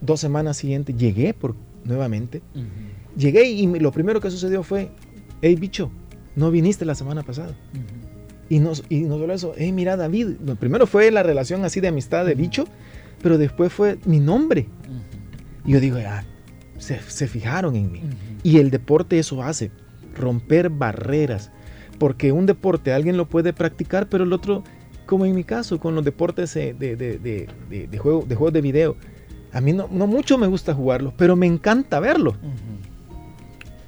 Dos 0.00 0.20
semanas 0.20 0.56
siguientes 0.56 0.96
llegué 0.96 1.34
por, 1.34 1.54
nuevamente. 1.84 2.42
Llegué 3.16 3.48
y 3.48 3.66
lo 3.78 3.92
primero 3.92 4.20
que 4.20 4.30
sucedió 4.30 4.62
fue, 4.62 4.90
hey 5.42 5.56
bicho, 5.56 5.90
no 6.36 6.50
viniste 6.50 6.84
la 6.84 6.94
semana 6.94 7.22
pasada. 7.22 7.54
y, 8.48 8.60
no, 8.60 8.72
y 8.88 9.00
no 9.00 9.18
solo 9.18 9.34
eso, 9.34 9.54
hey 9.56 9.72
mira 9.72 9.96
David, 9.96 10.36
primero 10.58 10.86
fue 10.86 11.10
la 11.10 11.22
relación 11.22 11.64
así 11.64 11.80
de 11.80 11.88
amistad 11.88 12.24
de 12.24 12.34
bicho, 12.34 12.66
pero 13.22 13.38
después 13.38 13.72
fue 13.72 13.98
mi 14.04 14.20
nombre. 14.20 14.66
Y 15.64 15.72
yo 15.72 15.80
digo, 15.80 15.98
ah, 16.06 16.24
se, 16.78 17.00
se 17.00 17.26
fijaron 17.26 17.76
en 17.76 17.92
mí. 17.92 18.00
Y 18.42 18.58
el 18.58 18.70
deporte 18.70 19.18
eso 19.18 19.42
hace, 19.42 19.70
romper 20.14 20.70
barreras. 20.70 21.50
Porque 21.98 22.30
un 22.30 22.46
deporte 22.46 22.92
alguien 22.92 23.16
lo 23.16 23.28
puede 23.28 23.52
practicar, 23.52 24.08
pero 24.08 24.22
el 24.22 24.32
otro 24.32 24.62
como 25.08 25.24
en 25.24 25.34
mi 25.34 25.42
caso 25.42 25.80
con 25.80 25.94
los 25.94 26.04
deportes 26.04 26.52
de, 26.52 26.74
de, 26.74 26.94
de, 26.96 27.48
de 27.88 27.98
juego, 27.98 28.26
juegos 28.26 28.52
de 28.52 28.60
video. 28.60 28.96
A 29.52 29.60
mí 29.60 29.72
no, 29.72 29.88
no, 29.90 30.06
mucho 30.06 30.38
me 30.38 30.46
gusta 30.46 30.74
jugarlos, 30.74 31.14
pero 31.16 31.36
me 31.36 31.46
encanta 31.46 32.00
verlos. 32.00 32.36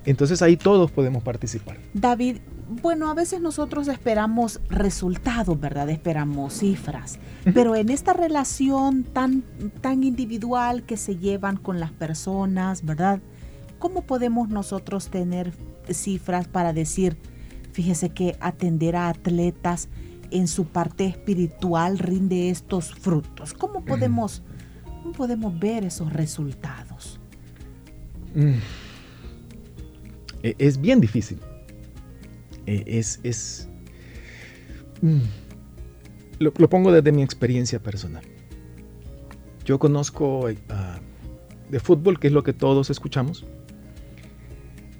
Entonces 0.04 0.40
ahí 0.42 0.56
todos 0.56 0.90
podemos 0.90 1.22
participar. 1.22 1.76
David, 1.92 2.38
bueno, 2.82 3.10
a 3.10 3.14
veces 3.14 3.40
nosotros 3.40 3.88
esperamos 3.88 4.60
resultados, 4.68 5.58
¿verdad? 5.58 5.90
Esperamos 5.90 6.54
cifras, 6.54 7.18
pero 7.52 7.74
en 7.74 7.90
esta 7.90 8.12
relación 8.12 9.02
tan, 9.02 9.42
tan 9.80 10.04
individual 10.04 10.84
que 10.84 10.96
se 10.96 11.16
llevan 11.16 11.56
con 11.56 11.80
las 11.80 11.90
personas, 11.90 12.84
¿verdad? 12.84 13.20
¿Cómo 13.80 14.02
podemos 14.02 14.48
nosotros 14.50 15.08
tener 15.08 15.52
cifras 15.90 16.46
para 16.46 16.72
decir, 16.72 17.16
fíjese 17.72 18.10
que 18.10 18.36
atender 18.40 18.94
a 18.94 19.08
atletas 19.08 19.88
en 20.30 20.46
su 20.46 20.66
parte 20.66 21.06
espiritual 21.06 21.98
rinde 21.98 22.50
estos 22.50 22.94
frutos? 22.94 23.52
¿Cómo 23.52 23.84
podemos, 23.84 24.42
podemos 25.12 25.58
ver 25.58 25.84
esos 25.84 26.12
resultados? 26.12 27.18
Mm. 28.34 28.58
E, 30.42 30.54
es 30.58 30.80
bien 30.80 31.00
difícil. 31.00 31.38
E, 32.66 32.84
es, 32.86 33.20
es 33.22 33.68
mm. 35.02 35.20
lo, 36.38 36.52
pongo 36.52 36.92
desde 36.92 37.12
mi 37.12 37.22
experiencia 37.22 37.82
personal. 37.82 38.24
Yo 39.64 39.78
conozco 39.78 40.48
eh, 40.48 40.56
de 41.70 41.80
fútbol, 41.80 42.18
que 42.18 42.28
es 42.28 42.32
lo 42.32 42.42
que 42.42 42.52
todos 42.52 42.90
escuchamos. 42.90 43.46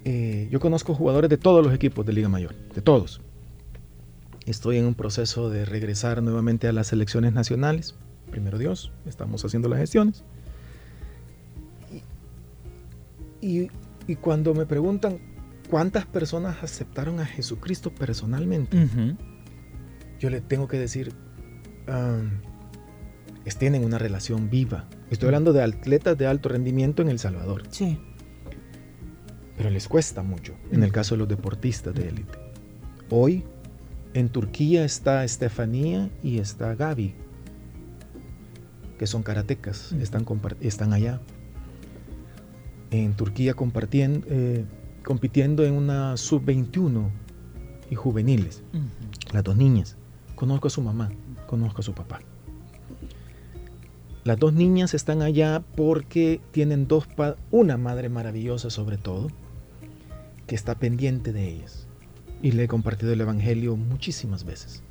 Eh, 0.05 0.49
yo 0.51 0.61
conozco 0.61 0.95
jugadores 0.95 1.29
de 1.29 1.37
todos 1.37 1.65
los 1.65 1.75
equipos 1.75 2.07
de 2.07 2.13
Liga 2.13 2.29
Mayor, 2.29 2.55
de 2.75 2.81
todos. 2.81 3.21
Estoy 4.47 4.79
en 4.79 4.87
un 4.87 4.95
proceso 4.95 5.51
de 5.51 5.65
regresar 5.65 6.23
nuevamente 6.23 6.67
a 6.69 6.73
las 6.73 6.93
elecciones 6.93 7.33
nacionales. 7.33 7.95
Primero 8.31 8.59
Dios, 8.59 8.93
estamos 9.07 9.45
haciendo 9.45 9.69
las 9.69 9.79
gestiones. 9.79 10.25
Y, 13.41 13.69
cuando 14.21 14.55
me 14.55 14.67
preguntan 14.67 15.19
cuántas 15.71 16.05
personas 16.05 16.63
aceptaron 16.63 17.21
a 17.21 17.27
Jesucristo 17.27 17.95
personalmente, 17.95 19.17
yo 20.19 20.31
le 20.31 20.41
tengo 20.41 20.69
que 20.69 20.79
decir, 20.79 21.15
tienen 23.55 23.85
una 23.85 23.99
relación 23.99 24.51
viva. 24.51 24.87
Estoy 25.11 25.27
hablando 25.29 25.53
de 25.53 25.63
atletas 25.63 26.17
de 26.17 26.27
alto 26.27 26.49
rendimiento 26.49 27.03
en 27.03 27.09
El 27.09 27.19
Salvador. 27.19 27.65
Sí. 27.71 27.99
Pero 29.57 29.71
les 29.71 29.89
cuesta 29.89 30.23
mucho, 30.23 30.55
en 30.71 30.83
el 30.83 30.93
caso 30.93 31.15
de 31.15 31.19
los 31.19 31.29
deportistas 31.29 31.95
de 31.95 32.09
élite. 32.09 32.39
Hoy 33.11 33.45
en 34.15 34.29
Turquía 34.29 34.85
está 34.85 35.25
Estefanía 35.25 36.09
y 36.23 36.39
está 36.39 36.75
Gaby, 36.75 37.15
que 39.01 39.07
son 39.07 39.23
karatecas, 39.23 39.93
están, 39.93 40.27
están 40.61 40.93
allá. 40.93 41.23
En 42.91 43.15
Turquía 43.15 43.55
compartiendo, 43.55 44.27
eh, 44.29 44.67
compitiendo 45.03 45.65
en 45.65 45.73
una 45.73 46.19
sub-21 46.19 47.09
y 47.89 47.95
juveniles, 47.95 48.63
las 49.33 49.43
dos 49.43 49.57
niñas. 49.57 49.97
Conozco 50.35 50.69
a 50.69 50.71
su 50.71 50.83
mamá, 50.83 51.11
conozco 51.47 51.81
a 51.81 51.83
su 51.83 51.95
papá. 51.95 52.21
Las 54.25 54.39
dos 54.39 54.53
niñas 54.53 54.93
están 54.93 55.23
allá 55.23 55.63
porque 55.77 56.43
tienen 56.51 56.87
dos 56.87 57.09
una 57.51 57.79
madre 57.79 58.11
maravillosa 58.11 58.69
sobre 58.69 58.99
todo, 58.99 59.29
que 60.47 60.55
está 60.55 60.75
pendiente 60.75 61.33
de 61.33 61.49
ellas 61.49 61.87
y 62.43 62.53
le 62.53 62.65
he 62.65 62.69
compartido 62.69 63.15
el 63.15 63.23
Evangelio 63.23 63.79
muchísimas 63.79 64.45
veces. 64.45 64.83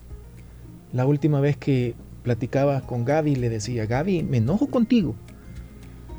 La 0.94 1.06
última 1.06 1.40
vez 1.42 1.58
que 1.58 1.94
platicaba 2.30 2.82
con 2.82 3.06
Gaby 3.06 3.38
le 3.38 3.50
decía, 3.50 3.88
Gaby, 3.88 4.22
me 4.22 4.38
enojo 4.38 4.68
contigo. 4.68 5.16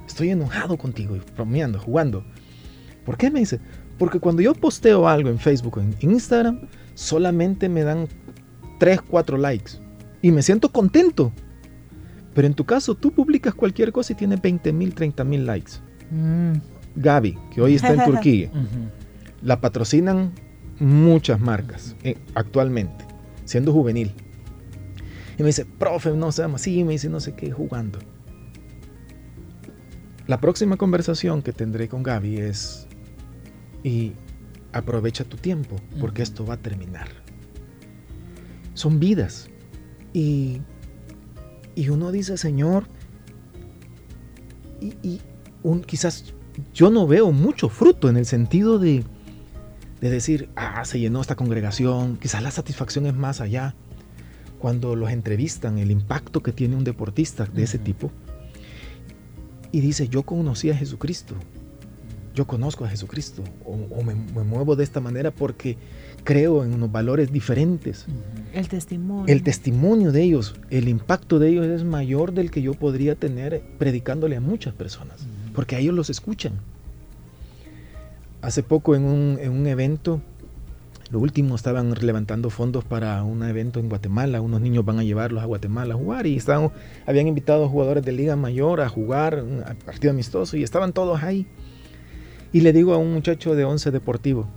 Estoy 0.08 0.30
enojado 0.30 0.76
contigo, 0.76 1.16
bromeando, 1.36 1.78
jugando. 1.78 2.24
¿Por 3.04 3.16
qué 3.16 3.30
me 3.30 3.38
dice? 3.38 3.60
Porque 3.96 4.18
cuando 4.18 4.42
yo 4.42 4.52
posteo 4.54 5.06
algo 5.06 5.28
en 5.28 5.38
Facebook 5.38 5.78
o 5.78 5.80
en 5.80 5.94
Instagram, 6.00 6.62
solamente 6.94 7.68
me 7.68 7.84
dan 7.84 8.08
3, 8.80 9.02
4 9.02 9.38
likes. 9.38 9.74
Y 10.20 10.32
me 10.32 10.42
siento 10.42 10.72
contento. 10.72 11.30
Pero 12.34 12.48
en 12.48 12.54
tu 12.54 12.64
caso, 12.64 12.96
tú 12.96 13.12
publicas 13.12 13.54
cualquier 13.54 13.92
cosa 13.92 14.12
y 14.12 14.16
tiene 14.16 14.34
20 14.34 14.72
mil, 14.72 14.92
30 14.92 15.22
mil 15.22 15.46
likes. 15.46 15.74
Mm. 16.10 16.54
Gaby, 16.96 17.38
que 17.54 17.60
hoy 17.62 17.76
está 17.76 17.92
en 17.92 18.04
Turquía, 18.04 18.50
la 19.42 19.60
patrocinan 19.60 20.32
muchas 20.80 21.38
marcas 21.38 21.94
eh, 22.02 22.16
actualmente, 22.34 23.04
siendo 23.44 23.72
juvenil. 23.72 24.12
Y 25.40 25.42
me 25.42 25.46
dice, 25.46 25.64
profe, 25.64 26.10
no 26.10 26.30
sé, 26.32 26.44
sí, 26.58 26.84
me 26.84 26.92
dice, 26.92 27.08
no 27.08 27.18
sé 27.18 27.32
qué, 27.32 27.50
jugando. 27.50 27.98
La 30.26 30.38
próxima 30.38 30.76
conversación 30.76 31.40
que 31.40 31.54
tendré 31.54 31.88
con 31.88 32.02
Gaby 32.02 32.36
es, 32.36 32.86
y 33.82 34.12
aprovecha 34.74 35.24
tu 35.24 35.38
tiempo, 35.38 35.76
porque 35.98 36.20
esto 36.20 36.44
va 36.44 36.54
a 36.54 36.56
terminar. 36.58 37.08
Son 38.74 39.00
vidas. 39.00 39.48
Y, 40.12 40.60
y 41.74 41.88
uno 41.88 42.12
dice, 42.12 42.36
Señor, 42.36 42.84
y, 44.78 45.22
un, 45.62 45.80
quizás 45.80 46.34
yo 46.74 46.90
no 46.90 47.06
veo 47.06 47.32
mucho 47.32 47.70
fruto 47.70 48.10
en 48.10 48.18
el 48.18 48.26
sentido 48.26 48.78
de, 48.78 49.04
de 50.02 50.10
decir, 50.10 50.50
ah, 50.54 50.84
se 50.84 51.00
llenó 51.00 51.22
esta 51.22 51.34
congregación, 51.34 52.18
quizás 52.18 52.42
la 52.42 52.50
satisfacción 52.50 53.06
es 53.06 53.14
más 53.14 53.40
allá. 53.40 53.74
Cuando 54.60 54.94
los 54.94 55.10
entrevistan, 55.10 55.78
el 55.78 55.90
impacto 55.90 56.42
que 56.42 56.52
tiene 56.52 56.76
un 56.76 56.84
deportista 56.84 57.46
de 57.46 57.64
ese 57.64 57.78
tipo, 57.78 58.12
y 59.72 59.80
dice, 59.80 60.08
yo 60.08 60.22
conocí 60.22 60.70
a 60.70 60.76
Jesucristo, 60.76 61.34
yo 62.34 62.46
conozco 62.46 62.84
a 62.84 62.88
Jesucristo, 62.88 63.42
o, 63.64 64.02
me, 64.02 64.14
muevo 64.14 64.76
de 64.76 64.84
esta 64.84 65.00
manera 65.00 65.30
porque 65.30 65.76
creo 66.22 66.64
en 66.64 66.74
unos 66.74 66.92
valores 66.92 67.32
diferentes. 67.32 68.06
El 68.52 68.68
testimonio. 68.68 69.32
El 69.32 69.42
testimonio 69.42 70.12
de 70.12 70.22
ellos, 70.22 70.54
el 70.70 70.88
impacto 70.88 71.38
de 71.38 71.48
ellos 71.48 71.66
es 71.66 71.84
mayor 71.84 72.32
del 72.32 72.50
que 72.50 72.62
yo 72.62 72.74
podría 72.74 73.14
tener 73.14 73.62
predicándole 73.78 74.36
a 74.36 74.40
muchas 74.40 74.74
personas, 74.74 75.26
porque 75.54 75.76
a 75.76 75.80
ellos 75.80 75.94
los 75.94 76.10
escuchan. 76.10 76.52
Hace 78.42 78.62
poco 78.62 78.94
en 78.94 79.04
un, 79.04 79.66
evento 79.66 80.22
Lo 81.10 81.18
último, 81.18 81.56
estaban 81.56 81.92
levantando 82.00 82.50
fondos 82.50 82.84
para 82.84 83.22
un 83.24 83.42
evento 83.42 83.80
en 83.80 83.88
Guatemala. 83.88 84.40
Unos 84.40 84.60
niños 84.60 84.84
van 84.84 85.00
a 85.00 85.02
llevarlos 85.02 85.42
a 85.42 85.46
Guatemala 85.46 85.94
a 85.94 85.96
jugar 85.96 86.26
y 86.26 86.36
estaban, 86.36 86.70
habían 87.04 87.26
invitado 87.26 87.64
a 87.64 87.68
jugadores 87.68 88.04
de 88.04 88.12
Liga 88.12 88.36
Mayor 88.36 88.80
a 88.80 88.88
jugar 88.88 89.42
un 89.42 89.64
partido 89.84 90.12
amistoso 90.12 90.56
y 90.56 90.62
estaban 90.62 90.92
todos 90.92 91.22
ahí. 91.22 91.48
Y 92.52 92.60
le 92.60 92.72
digo 92.72 92.94
a 92.94 92.98
un 92.98 93.12
muchacho 93.12 93.56
de 93.56 93.64
11 93.64 93.90
deportivo, 93.90 94.48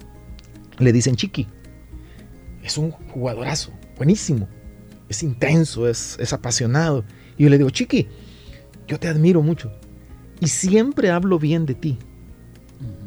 le 0.77 0.91
dicen 0.93 1.15
Chiqui, 1.15 1.47
es 2.63 2.77
un 2.77 2.91
jugadorazo, 2.91 3.71
buenísimo, 3.97 4.47
es 5.09 5.23
intenso, 5.23 5.87
es, 5.87 6.17
es 6.19 6.33
apasionado. 6.33 7.03
Y 7.37 7.43
yo 7.43 7.49
le 7.49 7.57
digo, 7.57 7.71
Chiqui, 7.71 8.07
yo 8.87 8.99
te 8.99 9.07
admiro 9.07 9.41
mucho 9.41 9.71
y 10.39 10.47
siempre 10.47 11.09
hablo 11.09 11.39
bien 11.39 11.65
de 11.65 11.73
ti. 11.73 11.97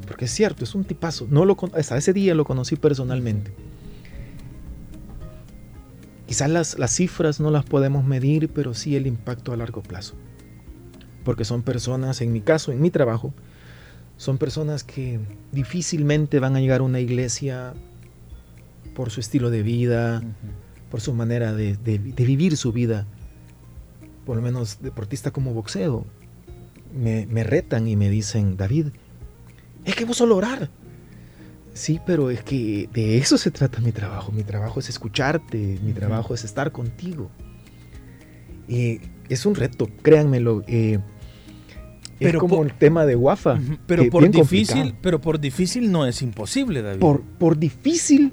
Porque 0.07 0.27
es 0.27 0.31
cierto, 0.31 0.65
es 0.65 0.75
un 0.75 0.85
tipazo. 0.85 1.27
No 1.31 1.45
lo, 1.45 1.57
hasta 1.75 1.97
ese 1.97 2.13
día 2.13 2.35
lo 2.35 2.45
conocí 2.45 2.77
personalmente. 2.77 3.53
Quizás 6.27 6.51
las, 6.51 6.79
las 6.79 6.93
cifras 6.93 7.41
no 7.41 7.51
las 7.51 7.65
podemos 7.65 8.05
medir, 8.05 8.49
pero 8.49 8.75
sí 8.75 8.97
el 8.97 9.07
impacto 9.07 9.53
a 9.53 9.57
largo 9.57 9.83
plazo. 9.83 10.15
Porque 11.25 11.45
son 11.45 11.63
personas, 11.63 12.21
en 12.21 12.33
mi 12.33 12.41
caso, 12.41 12.73
en 12.73 12.81
mi 12.81 12.91
trabajo, 12.91 13.33
son 14.17 14.39
personas 14.39 14.85
que 14.85 15.21
difícilmente 15.53 16.41
van 16.41 16.57
a 16.57 16.61
llegar 16.61 16.81
a 16.81 16.85
una 16.85 17.01
iglesia 17.01 17.75
por 18.95 19.11
su 19.11 19.21
estilo 19.21 19.51
de 19.51 19.63
vida, 19.63 20.23
por 20.91 21.01
su 21.01 21.13
manera 21.13 21.53
de, 21.53 21.77
de, 21.77 21.99
vivir 21.99 22.57
su 22.57 22.73
vida. 22.73 23.07
Por 24.25 24.37
lo 24.37 24.43
menos 24.43 24.81
deportista 24.81 25.33
como 25.33 25.53
boxeo. 25.53 26.07
Me, 26.97 27.27
me 27.27 27.45
retan 27.45 27.87
y 27.89 27.95
me 27.95 28.09
dicen, 28.09 28.57
David, 28.57 28.87
es 29.87 29.95
que 29.95 30.05
vos 30.05 30.16
solo 30.16 30.37
orar. 30.37 30.69
Sí, 31.73 32.00
pero 32.05 32.31
es 32.31 32.43
que 32.43 32.88
de 32.93 33.19
eso 33.19 33.38
se 33.38 33.50
trata 33.50 33.81
mi 33.81 33.93
trabajo. 33.93 34.33
Mi 34.33 34.43
trabajo 34.43 34.81
es 34.81 34.88
escucharte, 34.88 35.78
mi 35.83 35.93
trabajo 35.93 36.35
es 36.35 36.45
estar 36.45 36.73
contigo. 36.73 37.31
Y 38.69 39.00
es 39.28 39.47
un 39.47 39.55
reto, 39.55 39.88
créanmelo. 40.02 40.64
Eh, 40.66 40.99
pero 42.19 42.38
es 42.38 42.40
como 42.40 42.62
el 42.64 42.73
tema 42.73 43.07
de 43.07 43.14
Wafa. 43.14 43.61
Pero 43.87 44.09
por 44.11 44.28
difícil, 44.28 44.95
pero 45.00 45.21
por 45.21 45.38
difícil 45.38 45.93
no 45.93 46.07
es 46.07 46.23
imposible, 46.23 46.83
David. 46.83 46.99
Por, 46.99 47.23
por 47.23 47.59
difícil, 47.59 48.33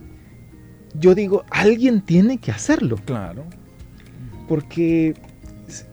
yo 0.98 1.14
digo, 1.14 1.44
alguien 1.52 2.02
tiene 2.02 2.40
que 2.40 2.52
hacerlo. 2.52 2.96
Claro. 3.06 3.44
Porque 4.48 5.16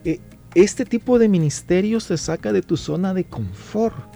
eh, 0.05 0.21
este 0.55 0.85
tipo 0.85 1.19
de 1.19 1.29
ministerio 1.29 2.00
se 2.00 2.17
saca 2.17 2.52
de 2.52 2.62
tu 2.62 2.76
zona 2.76 3.12
de 3.12 3.25
confort 3.25 4.10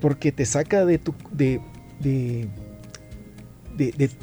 porque 0.00 0.32
te 0.32 0.44
saca 0.44 0.84
de 0.84 0.98
tu, 0.98 1.14
de, 1.32 1.60
de, 2.00 2.48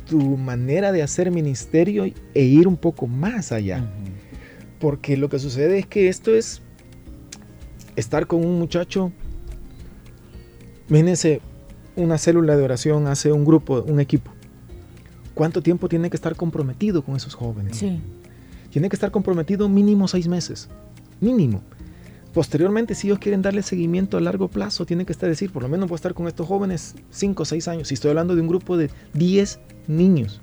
tu 0.10 0.38
manera 0.38 0.92
de 0.92 1.02
hacer 1.02 1.32
ministerio 1.32 2.06
e 2.06 2.44
ir 2.44 2.68
un 2.68 2.78
poco 2.78 3.08
más 3.08 3.52
allá. 3.52 3.90
Porque 4.80 5.18
lo 5.18 5.30
que 5.30 5.40
sucede 5.40 5.80
es 5.80 5.86
que 5.86 6.08
esto 6.08 6.36
es 6.36 6.62
estar 7.96 8.28
con 8.28 8.46
un 8.46 8.58
muchacho, 8.60 9.12
imagínense, 10.90 11.42
una 11.96 12.18
célula 12.18 12.56
de 12.56 12.64
oración 12.64 13.08
hace 13.08 13.32
un 13.32 13.46
grupo, 13.46 13.84
un 13.84 14.00
equipo. 14.00 14.32
¿Cuánto 15.34 15.62
tiempo 15.62 15.90
tiene 15.90 16.10
que 16.10 16.16
estar 16.16 16.36
comprometido 16.36 17.04
con 17.04 17.16
esos 17.16 17.36
jóvenes? 17.36 17.78
Sí. 17.78 18.00
Tiene 18.70 18.90
que 18.90 18.96
estar 18.96 19.12
comprometido 19.12 19.68
mínimo 19.68 20.08
seis 20.08 20.28
meses. 20.28 20.70
Mínimo. 21.20 21.62
Posteriormente, 22.34 22.96
si 22.96 23.08
ellos 23.08 23.20
quieren 23.20 23.42
darle 23.42 23.62
seguimiento 23.62 24.18
a 24.18 24.22
largo 24.22 24.48
plazo, 24.48 24.86
tienen 24.86 25.06
que 25.06 25.12
estar 25.12 25.28
decir, 25.28 25.52
por 25.52 25.64
lo 25.64 25.70
menos 25.70 25.90
voy 25.90 25.96
a 25.96 25.98
estar 25.98 26.14
con 26.14 26.28
estos 26.28 26.48
jóvenes 26.48 26.96
5 27.12 27.44
o 27.44 27.46
6 27.46 27.68
años. 27.68 27.88
Si 27.90 27.96
estoy 27.96 28.10
hablando 28.10 28.36
de 28.36 28.42
un 28.42 28.48
grupo 28.48 28.78
de 28.78 28.90
10 29.14 29.60
niños. 29.88 30.42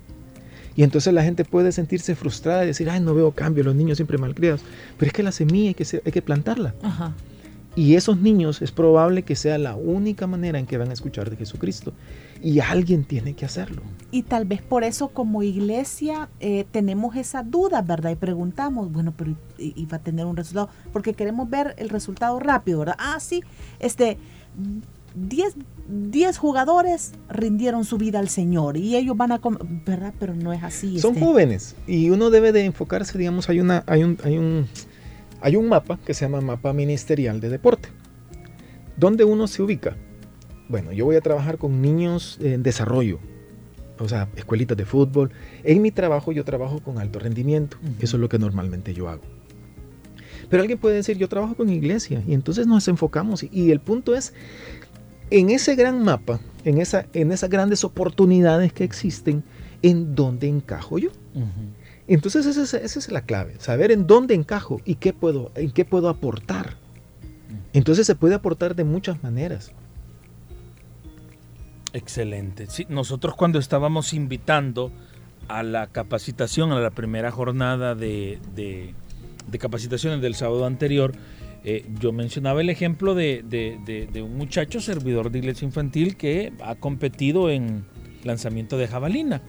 Y 0.76 0.82
entonces 0.82 1.12
la 1.12 1.24
gente 1.24 1.44
puede 1.44 1.72
sentirse 1.72 2.14
frustrada 2.14 2.62
y 2.64 2.68
decir, 2.68 2.88
ay, 2.90 3.00
no 3.00 3.14
veo 3.14 3.32
cambio, 3.32 3.64
los 3.64 3.74
niños 3.74 3.98
siempre 3.98 4.18
malcriados. 4.18 4.60
Pero 4.96 5.08
es 5.08 5.12
que 5.12 5.22
la 5.22 5.32
semilla 5.32 5.68
hay 5.68 5.74
que, 5.74 6.02
hay 6.04 6.12
que 6.12 6.22
plantarla. 6.22 6.74
Ajá. 6.82 7.14
Y 7.76 7.94
esos 7.94 8.18
niños 8.18 8.60
es 8.60 8.72
probable 8.72 9.22
que 9.22 9.36
sea 9.36 9.56
la 9.56 9.76
única 9.76 10.26
manera 10.26 10.58
en 10.58 10.66
que 10.66 10.78
van 10.78 10.90
a 10.90 10.92
escuchar 10.92 11.30
de 11.30 11.36
Jesucristo. 11.36 11.92
Y 12.42 12.60
alguien 12.60 13.04
tiene 13.04 13.34
que 13.34 13.44
hacerlo. 13.44 13.82
Y 14.10 14.22
tal 14.22 14.44
vez 14.44 14.62
por 14.62 14.84
eso 14.84 15.08
como 15.08 15.42
iglesia 15.42 16.28
eh, 16.40 16.66
tenemos 16.70 17.16
esa 17.16 17.42
duda, 17.42 17.82
¿verdad? 17.82 18.10
Y 18.10 18.16
preguntamos, 18.16 18.90
bueno, 18.92 19.12
pero 19.16 19.36
iba 19.58 19.96
a 19.96 20.00
tener 20.00 20.26
un 20.26 20.36
resultado, 20.36 20.68
porque 20.92 21.14
queremos 21.14 21.48
ver 21.50 21.74
el 21.78 21.88
resultado 21.88 22.38
rápido, 22.38 22.80
¿verdad? 22.80 22.96
Ah, 22.98 23.18
sí, 23.20 23.42
este, 23.80 24.18
10 25.88 26.38
jugadores 26.38 27.12
rindieron 27.28 27.84
su 27.84 27.98
vida 27.98 28.18
al 28.18 28.28
Señor 28.28 28.76
y 28.76 28.96
ellos 28.96 29.16
van 29.16 29.32
a, 29.32 29.40
¿verdad? 29.86 30.12
Pero 30.18 30.34
no 30.34 30.52
es 30.52 30.62
así. 30.62 30.98
Son 30.98 31.14
este. 31.14 31.24
jóvenes 31.24 31.76
y 31.86 32.10
uno 32.10 32.30
debe 32.30 32.52
de 32.52 32.64
enfocarse, 32.64 33.18
digamos, 33.18 33.48
hay, 33.48 33.60
una, 33.60 33.84
hay, 33.86 34.04
un, 34.04 34.18
hay, 34.22 34.38
un, 34.38 34.66
hay 35.40 35.56
un 35.56 35.68
mapa 35.68 35.98
que 36.04 36.14
se 36.14 36.24
llama 36.24 36.40
mapa 36.40 36.72
ministerial 36.72 37.40
de 37.40 37.48
deporte. 37.48 37.88
¿Dónde 38.96 39.24
uno 39.24 39.46
se 39.46 39.62
ubica? 39.62 39.96
Bueno, 40.68 40.92
yo 40.92 41.04
voy 41.04 41.16
a 41.16 41.20
trabajar 41.20 41.58
con 41.58 41.80
niños 41.80 42.38
en 42.42 42.62
desarrollo, 42.62 43.20
o 43.98 44.08
sea, 44.08 44.28
escuelitas 44.36 44.76
de 44.76 44.84
fútbol. 44.84 45.30
En 45.64 45.80
mi 45.82 45.90
trabajo 45.90 46.32
yo 46.32 46.44
trabajo 46.44 46.80
con 46.80 46.98
alto 46.98 47.18
rendimiento. 47.18 47.78
Eso 48.00 48.16
es 48.16 48.20
lo 48.20 48.28
que 48.28 48.38
normalmente 48.38 48.92
yo 48.92 49.08
hago. 49.08 49.22
Pero 50.48 50.62
alguien 50.62 50.78
puede 50.78 50.96
decir, 50.96 51.16
yo 51.16 51.28
trabajo 51.28 51.54
con 51.54 51.68
iglesia. 51.68 52.22
Y 52.26 52.34
entonces 52.34 52.66
nos 52.66 52.88
enfocamos. 52.88 53.44
Y, 53.50 53.70
el 53.70 53.80
punto 53.80 54.14
es, 54.14 54.34
en 55.30 55.50
ese 55.50 55.74
gran 55.74 56.02
mapa, 56.02 56.40
en, 56.64 56.78
esa, 56.78 57.06
en 57.12 57.32
esas 57.32 57.50
grandes 57.50 57.84
oportunidades 57.84 58.72
que 58.72 58.84
existen, 58.84 59.44
¿en 59.82 60.14
dónde 60.14 60.48
encajo 60.48 60.98
yo? 60.98 61.10
Entonces 62.08 62.46
esa 62.46 62.78
es, 62.78 63.12
la 63.12 63.20
clave, 63.20 63.56
saber 63.58 63.92
en 63.92 64.06
dónde 64.06 64.34
encajo 64.34 64.80
y 64.86 64.94
qué 64.94 65.12
puedo, 65.12 65.52
en 65.54 65.70
qué 65.70 65.84
puedo 65.84 66.08
aportar. 66.08 66.76
Entonces 67.74 68.06
se 68.06 68.14
puede 68.14 68.34
aportar 68.34 68.74
de 68.74 68.84
muchas 68.84 69.22
maneras. 69.22 69.72
Excelente. 71.92 72.66
Nosotros 72.88 73.34
cuando 73.34 73.58
estábamos 73.58 74.14
invitando 74.14 74.90
a 75.48 75.62
la 75.62 75.86
capacitación, 75.88 76.72
a 76.72 76.80
la 76.80 76.90
primera 76.90 77.30
jornada 77.30 77.94
de, 77.94 78.38
de, 78.54 79.58
capacitaciones 79.58 80.22
del 80.22 80.34
sábado 80.34 80.64
anterior, 80.64 81.12
eh, 81.64 81.86
yo 82.00 82.12
mencionaba 82.12 82.60
el 82.62 82.70
ejemplo 82.70 83.14
de, 83.14 83.42
de, 83.46 84.22
un 84.22 84.36
muchacho 84.36 84.80
servidor 84.80 85.30
de 85.30 85.40
iglesia 85.40 85.66
infantil 85.66 86.16
que 86.16 86.52
ha 86.62 86.74
competido 86.76 87.50
en 87.50 87.84
lanzamiento 88.24 88.78
de 88.78 88.88
jabalina. 88.88 89.42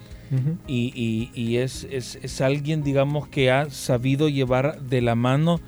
Y, 0.68 1.58
es, 1.58 2.42
alguien, 2.42 2.84
digamos, 2.84 3.28
que 3.28 3.52
ha 3.52 3.70
sabido 3.70 4.30
llevar 4.30 4.82
de 4.82 5.02
la 5.02 5.15
mano 5.15 5.60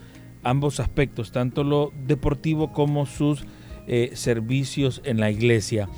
ambos 0.43 0.80
aspectos, 0.80 1.32
tanto 1.32 1.63
lo 1.63 1.91
deportivo 2.06 2.71
como 2.71 3.06
sus 3.06 3.45
eh, 3.88 4.12
servicios 4.13 5.02
en 5.04 5.19
la 5.19 5.32
iglesia. 5.32 5.89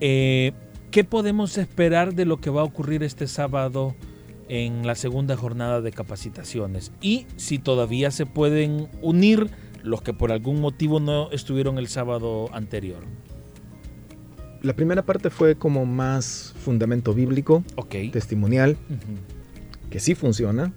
Eh, 0.00 0.52
¿Qué 0.90 1.04
podemos 1.04 1.58
esperar 1.58 2.14
de 2.14 2.24
lo 2.24 2.40
que 2.40 2.50
va 2.50 2.60
a 2.60 2.64
ocurrir 2.64 3.02
este 3.02 3.26
sábado 3.26 3.96
en 4.48 4.86
la 4.86 4.94
segunda 4.94 5.36
jornada 5.36 5.80
de 5.80 5.92
capacitaciones? 5.92 6.92
Y 7.00 7.26
si 7.36 7.58
todavía 7.58 8.10
se 8.10 8.26
pueden 8.26 8.88
unir 9.02 9.50
los 9.82 10.02
que 10.02 10.14
por 10.14 10.32
algún 10.32 10.60
motivo 10.60 11.00
no 11.00 11.30
estuvieron 11.30 11.78
el 11.78 11.88
sábado 11.88 12.48
anterior. 12.52 13.04
La 14.64 14.72
primera 14.72 15.02
parte 15.02 15.28
fue 15.28 15.56
como 15.56 15.84
más 15.84 16.54
fundamento 16.58 17.12
bíblico, 17.12 17.62
testimonial, 18.12 18.78
que 19.90 20.00
sí 20.00 20.14
funciona 20.14 20.72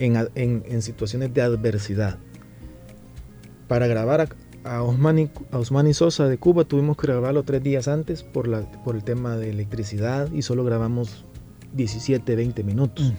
en, 0.00 0.82
situaciones 0.82 1.32
de 1.32 1.40
adversidad. 1.40 2.18
Para 3.68 3.86
grabar 3.86 4.28
a 4.64 4.82
Osmani, 4.82 5.30
a 5.52 5.94
Sosa 5.94 6.26
de 6.26 6.36
Cuba 6.36 6.64
tuvimos 6.64 6.96
que 6.96 7.06
grabarlo 7.06 7.44
tres 7.44 7.62
días 7.62 7.86
antes 7.86 8.24
por, 8.24 8.48
la, 8.48 8.62
por 8.82 8.96
el 8.96 9.04
tema 9.04 9.36
de 9.36 9.50
electricidad 9.50 10.28
y 10.32 10.42
solo 10.42 10.64
grabamos 10.64 11.24
17, 11.74 12.34
20 12.34 12.64
minutos. 12.64 13.14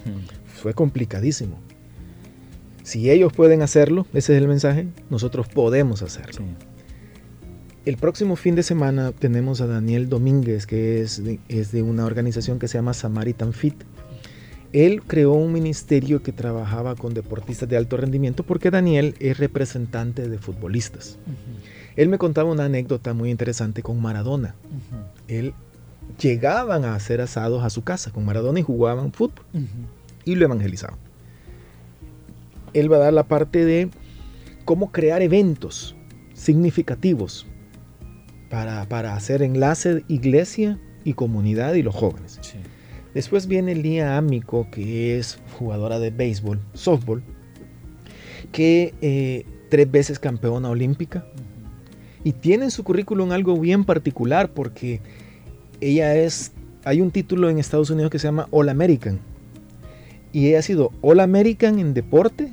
Fue 0.47 0.73
complicadísimo. 0.73 1.59
Si 2.83 3.09
ellos 3.09 3.31
pueden 3.31 3.61
hacerlo, 3.61 4.05
ese 4.13 4.35
es 4.35 4.41
el 4.41 4.49
mensaje, 4.49 4.89
nosotros 5.09 5.47
podemos 5.47 6.01
hacerlo. 6.01 6.43
El 7.87 7.95
próximo 7.95 8.35
fin 8.35 8.55
de 8.55 8.63
semana 8.63 9.13
tenemos 9.13 9.61
a 9.61 9.67
Daniel 9.67 10.09
Domínguez, 10.09 10.67
que 10.67 11.01
es 11.01 11.21
es 11.47 11.71
de 11.71 11.81
una 11.81 12.05
organización 12.05 12.59
que 12.59 12.67
se 12.67 12.77
llama 12.77 12.93
Samaritan 12.93 13.53
Fit 13.53 13.75
él 14.73 15.01
creó 15.03 15.33
un 15.33 15.53
ministerio 15.53 16.21
que 16.21 16.33
trabajaba 16.33 16.95
con 16.95 17.13
deportistas 17.13 17.69
de 17.69 17.77
alto 17.77 17.97
rendimiento 17.97 18.43
porque 18.43 18.69
Daniel 18.69 19.15
es 19.19 19.37
representante 19.37 20.27
de 20.27 20.37
futbolistas. 20.37 21.17
Él 21.95 22.09
me 22.09 22.17
contaba 22.17 22.51
una 22.51 22.65
anécdota 22.65 23.13
muy 23.13 23.31
interesante 23.31 23.81
con 23.81 24.01
Maradona. 24.01 24.55
Él 25.27 25.53
llegaban 26.19 26.83
a 26.85 26.95
hacer 26.95 27.21
asados 27.21 27.63
a 27.63 27.69
su 27.69 27.83
casa 27.83 28.11
con 28.11 28.25
Maradona 28.25 28.59
y 28.59 28.63
jugaban 28.63 29.13
fútbol 29.13 29.45
y 30.25 30.35
lo 30.35 30.45
evangelizaban. 30.45 30.99
Él 32.73 32.91
va 32.91 32.97
a 32.97 32.99
dar 32.99 33.13
la 33.13 33.23
parte 33.23 33.63
de 33.63 33.89
cómo 34.65 34.91
crear 34.91 35.21
eventos 35.21 35.95
significativos 36.33 37.47
para, 38.49 38.87
para 38.87 39.15
hacer 39.15 39.41
enlace 39.41 40.03
iglesia 40.07 40.79
y 41.03 41.13
comunidad 41.13 41.73
y 41.75 41.83
los 41.83 41.95
jóvenes. 41.95 42.39
Después 43.13 43.47
viene 43.47 43.73
Lía 43.73 44.17
Amico, 44.17 44.67
que 44.71 45.17
es 45.17 45.39
jugadora 45.57 45.99
de 45.99 46.11
béisbol, 46.11 46.59
softball, 46.73 47.23
que 48.51 48.93
eh, 49.01 49.45
tres 49.69 49.89
veces 49.89 50.19
campeona 50.19 50.69
olímpica. 50.69 51.25
Y 52.23 52.33
tiene 52.33 52.65
en 52.65 52.71
su 52.71 52.83
currículum 52.83 53.31
algo 53.31 53.59
bien 53.59 53.85
particular 53.85 54.49
porque 54.49 55.01
ella 55.79 56.15
es, 56.15 56.51
hay 56.83 57.01
un 57.01 57.11
título 57.11 57.49
en 57.49 57.57
Estados 57.57 57.89
Unidos 57.89 58.11
que 58.11 58.19
se 58.19 58.27
llama 58.27 58.47
All 58.51 58.69
American. 58.69 59.19
Y 60.33 60.47
ella 60.47 60.59
ha 60.59 60.63
sido 60.63 60.91
All 61.01 61.21
American 61.21 61.79
en 61.79 61.93
deporte 61.93 62.51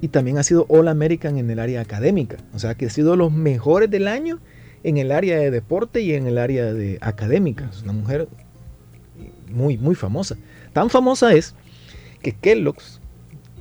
y 0.00 0.08
también 0.08 0.38
ha 0.38 0.42
sido 0.42 0.64
All 0.68 0.88
American 0.88 1.38
en 1.38 1.50
el 1.50 1.58
área 1.58 1.80
académica. 1.80 2.36
O 2.54 2.58
sea 2.58 2.74
que 2.74 2.86
ha 2.86 2.90
sido 2.90 3.16
los 3.16 3.32
mejores 3.32 3.90
del 3.90 4.06
año 4.06 4.38
en 4.82 4.96
el 4.96 5.12
área 5.12 5.38
de 5.38 5.50
deporte 5.50 6.00
y 6.00 6.14
en 6.14 6.26
el 6.26 6.38
área 6.38 6.72
de 6.72 6.98
académica. 7.00 7.68
Es 7.70 7.82
una 7.82 7.92
mujer 7.92 8.28
muy, 9.50 9.78
muy 9.78 9.94
famosa. 9.94 10.36
Tan 10.72 10.90
famosa 10.90 11.32
es 11.34 11.54
que 12.22 12.32
Kellogg's 12.32 13.00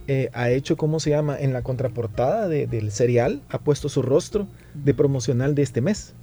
eh, 0.07 0.29
ha 0.33 0.49
hecho, 0.49 0.75
¿cómo 0.75 0.99
se 0.99 1.11
llama? 1.11 1.37
En 1.39 1.53
la 1.53 1.61
contraportada 1.61 2.47
del 2.47 2.91
serial, 2.91 3.41
ha 3.49 3.59
puesto 3.59 3.89
su 3.89 4.01
rostro 4.01 4.47
de 4.73 4.93
promocional 4.93 5.55
de 5.55 5.61
este 5.61 5.81
mes. 5.81 6.13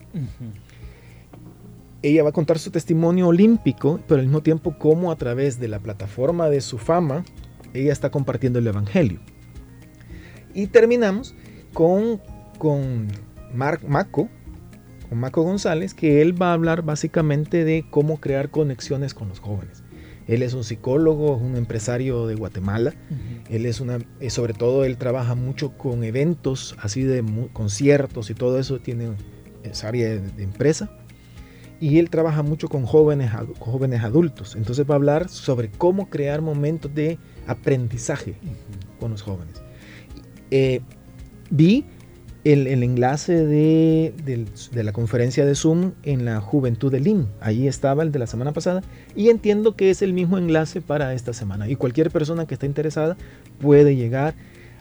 Ella 2.02 2.22
va 2.22 2.30
a 2.30 2.32
contar 2.32 2.58
su 2.58 2.70
testimonio 2.70 3.28
olímpico, 3.28 4.00
pero 4.08 4.20
al 4.20 4.26
mismo 4.26 4.42
tiempo 4.42 4.76
como 4.78 5.12
a 5.12 5.16
través 5.16 5.60
de 5.60 5.68
la 5.68 5.78
plataforma 5.78 6.48
de 6.48 6.60
su 6.60 6.78
fama, 6.78 7.24
ella 7.74 7.92
está 7.92 8.10
compartiendo 8.10 8.58
el 8.58 8.66
Evangelio. 8.66 9.20
Y 10.54 10.66
terminamos 10.68 11.34
con, 11.72 12.20
con 12.58 13.08
Mark 13.54 13.82
Mako, 13.86 14.28
con 15.08 15.18
Maco 15.18 15.42
González, 15.42 15.94
que 15.94 16.22
él 16.22 16.40
va 16.40 16.50
a 16.50 16.54
hablar 16.54 16.82
básicamente 16.82 17.64
de 17.64 17.84
cómo 17.90 18.20
crear 18.20 18.50
conexiones 18.50 19.14
con 19.14 19.28
los 19.28 19.40
jóvenes. 19.40 19.82
Él 20.26 20.42
es 20.42 20.54
un 20.54 20.64
psicólogo, 20.64 21.36
un 21.36 21.56
empresario 21.56 22.26
de 22.26 22.34
Guatemala. 22.34 22.94
Él 23.48 23.64
es 23.64 23.80
una, 23.80 23.98
eh, 24.20 24.30
sobre 24.30 24.54
todo, 24.54 24.84
él 24.84 24.96
trabaja 24.96 25.34
mucho 25.34 25.78
con 25.78 26.02
eventos, 26.02 26.76
así 26.80 27.02
de 27.02 27.24
conciertos 27.52 28.30
y 28.30 28.34
todo 28.34 28.58
eso. 28.58 28.80
Tiene 28.80 29.10
esa 29.62 29.88
área 29.88 30.08
de, 30.08 30.42
empresa. 30.42 30.90
Y 31.78 31.98
él 31.98 32.10
trabaja 32.10 32.42
mucho 32.42 32.68
con 32.68 32.86
jóvenes, 32.86 33.30
jóvenes 33.60 34.02
adultos. 34.02 34.56
Entonces 34.56 34.88
va 34.88 34.94
a 34.94 34.96
hablar 34.96 35.28
sobre 35.28 35.70
cómo 35.70 36.08
crear 36.10 36.40
momentos 36.40 36.92
de 36.92 37.18
aprendizaje 37.46 38.34
con 38.98 39.12
los 39.12 39.22
jóvenes. 39.22 39.62
Eh, 40.50 40.80
vi 41.50 41.84
el, 42.52 42.82
enlace 42.82 43.44
de, 43.44 44.12
la 44.72 44.92
conferencia 44.92 45.44
de 45.44 45.54
Zoom 45.54 45.92
en 46.04 46.24
la 46.24 46.40
Juventud 46.40 46.92
de 46.92 47.00
LIM. 47.00 47.26
Ahí 47.40 47.66
estaba 47.66 48.04
el 48.04 48.12
de 48.12 48.20
la 48.20 48.26
semana 48.28 48.52
pasada 48.52 48.82
y 49.16 49.30
entiendo 49.30 49.74
que 49.74 49.90
es 49.90 50.00
el 50.00 50.12
mismo 50.12 50.38
enlace 50.38 50.80
para 50.80 51.12
esta 51.14 51.32
semana. 51.32 51.68
Y 51.68 51.74
cualquier 51.74 52.10
persona 52.10 52.46
que 52.46 52.54
esté 52.54 52.66
interesada 52.66 53.16
puede 53.60 53.96
llegar. 53.96 54.34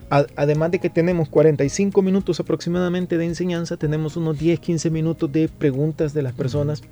además 0.10 0.70
de 0.70 0.80
que 0.80 0.92
tenemos 0.92 1.28
45 1.30 2.04
minutos 2.04 2.40
aproximadamente 2.40 3.18
de 3.18 3.26
enseñanza, 3.26 3.78
tenemos 3.78 4.16
unos 4.16 4.40
10-15 4.40 4.92
minutos 4.92 5.32
de 5.32 5.50
preguntas 5.50 6.14
de 6.14 6.22
las 6.22 6.34
personas 6.34 6.84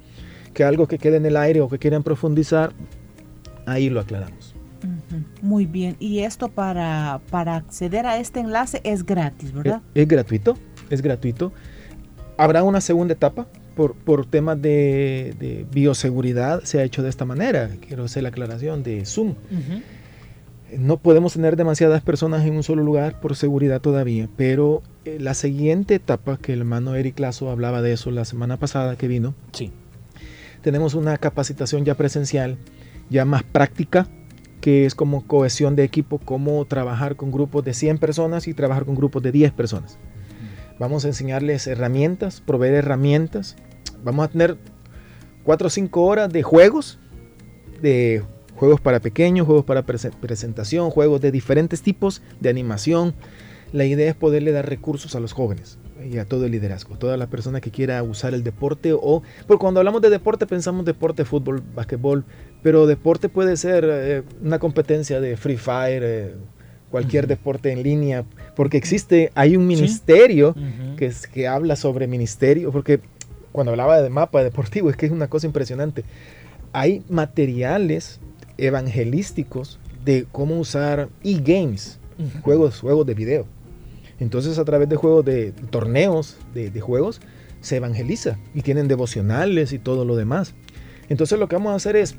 que 0.56 0.64
algo 0.64 0.88
que 0.88 0.98
quede 0.98 1.18
en 1.18 1.26
el 1.28 1.38
aire 1.38 1.62
o 1.62 1.70
que 1.70 1.78
quieran 1.78 2.02
profundizar, 2.02 2.74
ahí 3.68 3.90
lo 3.90 4.00
aclaramos. 4.00 4.53
Muy 5.42 5.66
bien, 5.66 5.96
y 6.00 6.20
esto 6.20 6.50
para, 6.50 7.22
para 7.30 7.56
acceder 7.56 8.06
a 8.06 8.18
este 8.18 8.40
enlace 8.40 8.82
es 8.84 9.06
gratis, 9.06 9.52
¿verdad? 9.52 9.82
Es, 9.94 10.08
gratuito, 10.08 10.58
es 10.90 11.02
gratuito. 11.02 11.52
Habrá 12.38 12.64
una 12.64 12.82
segunda 12.82 13.14
etapa 13.14 13.48
por, 13.76 13.96
por 13.96 14.26
temas 14.26 14.62
de, 14.62 15.66
bioseguridad, 15.72 16.64
se 16.64 16.80
ha 16.80 16.84
hecho 16.84 17.04
de 17.04 17.10
esta 17.10 17.26
manera. 17.26 17.70
Quiero 17.88 18.06
hacer 18.06 18.24
la 18.24 18.30
aclaración 18.30 18.84
de 18.84 19.06
Zoom. 19.06 19.36
No 20.78 20.98
podemos 20.98 21.34
tener 21.34 21.56
demasiadas 21.56 22.02
personas 22.02 22.46
en 22.46 22.56
un 22.56 22.64
solo 22.64 22.84
lugar 22.84 23.20
por 23.20 23.36
seguridad 23.36 23.80
todavía, 23.80 24.28
pero 24.36 24.82
eh, 25.06 25.18
la 25.20 25.36
siguiente 25.36 25.96
etapa, 25.96 26.38
que 26.38 26.54
el 26.54 26.60
hermano 26.62 26.96
Eric 26.96 27.20
Lazo 27.20 27.52
hablaba 27.52 27.84
de 27.84 27.94
eso 27.94 28.10
la 28.10 28.26
semana 28.26 28.58
pasada 28.58 28.96
que 28.96 29.08
vino, 29.08 29.36
sí. 29.52 29.72
tenemos 30.64 30.96
una 30.96 31.16
capacitación 31.18 31.86
ya 31.86 31.94
presencial, 31.94 32.58
ya 33.12 33.24
más 33.24 33.44
práctica, 33.44 34.08
que 34.64 34.86
es 34.86 34.96
como 34.96 35.28
cohesión 35.28 35.76
de 35.76 35.84
equipo, 35.84 36.20
cómo 36.20 36.64
trabajar 36.64 37.18
con 37.18 37.34
grupos 37.34 37.66
de 37.66 37.74
100 37.74 37.98
personas 37.98 38.48
y 38.48 38.54
trabajar 38.54 38.86
con 38.86 38.96
grupos 38.96 39.22
de 39.22 39.34
10 39.34 39.52
personas. 39.52 39.98
Vamos 40.80 41.04
a 41.04 41.10
enseñarles 41.10 41.68
herramientas, 41.68 42.40
proveer 42.40 42.76
herramientas. 42.76 43.58
Vamos 44.06 44.24
a 44.24 44.30
tener 44.30 44.58
4 45.44 45.68
o 45.68 45.70
5 45.70 46.02
horas 46.04 46.32
de 46.32 46.44
juegos, 46.44 46.98
de 47.82 48.24
juegos 48.56 48.80
para 48.80 49.02
pequeños, 49.02 49.48
juegos 49.48 49.66
para 49.66 49.84
presentación, 49.84 50.92
juegos 50.92 51.20
de 51.20 51.34
diferentes 51.34 51.82
tipos 51.82 52.22
de 52.40 52.48
animación. 52.48 53.16
La 53.74 53.84
idea 53.84 54.10
es 54.10 54.16
poderle 54.16 54.54
dar 54.54 54.70
recursos 54.70 55.14
a 55.14 55.20
los 55.20 55.34
jóvenes 55.34 55.78
y 56.10 56.18
a 56.18 56.26
todo 56.26 56.46
el 56.46 56.52
liderazgo, 56.52 56.98
toda 56.98 57.18
la 57.18 57.28
persona 57.28 57.62
que 57.62 57.72
quiera 57.72 58.02
usar 58.04 58.34
el 58.34 58.44
deporte 58.44 58.94
o, 58.94 59.24
porque 59.48 59.62
cuando 59.62 59.80
hablamos 59.80 60.02
de 60.02 60.10
deporte 60.10 60.46
pensamos 60.46 60.86
deporte, 60.86 61.26
fútbol, 61.26 61.64
basquetbol, 61.76 62.26
pero 62.62 62.88
deporte 62.88 63.30
puede 63.30 63.58
ser 63.58 63.86
eh, 63.88 64.24
una 64.42 64.60
competencia 64.60 65.22
de 65.22 65.38
Free 65.38 65.58
Fire, 65.58 66.04
eh, 66.04 66.34
cualquier 66.90 67.26
deporte 67.26 67.72
en 67.72 67.82
línea, 67.82 68.24
porque 68.56 68.78
existe, 68.78 69.32
hay 69.34 69.58
un 69.58 69.66
ministerio 69.66 70.56
que, 70.96 71.08
es, 71.08 71.26
que 71.26 71.48
habla 71.48 71.76
sobre 71.76 72.06
ministerio, 72.06 72.72
porque 72.72 73.00
cuando 73.52 73.72
hablaba 73.72 74.00
de 74.00 74.10
mapa 74.10 74.44
deportivo 74.44 74.92
es 74.92 74.96
que 74.96 75.08
es 75.08 75.12
una 75.12 75.28
cosa 75.28 75.48
impresionante. 75.48 76.04
Hay 76.72 77.04
materiales 77.10 78.20
evangelísticos 78.58 79.80
de 80.06 80.28
cómo 80.32 80.60
usar 80.60 81.10
e-games, 81.24 82.00
juegos, 82.44 82.80
juegos 82.80 83.08
de 83.08 83.14
video. 83.16 83.46
Entonces 84.24 84.58
a 84.58 84.64
través 84.64 84.88
de 84.88 84.96
juegos 84.96 85.26
de 85.26 85.52
torneos 85.70 86.38
de, 86.54 86.80
juegos 86.80 87.20
se 87.60 87.76
evangeliza 87.76 88.38
y 88.54 88.62
tienen 88.62 88.88
devocionales 88.88 89.74
y 89.74 89.80
todo 89.80 90.06
lo 90.06 90.16
demás. 90.16 90.56
Entonces 91.10 91.38
lo 91.38 91.50
que 91.50 91.58
vamos 91.58 91.74
a 91.74 91.76
hacer 91.76 91.98
es 91.98 92.16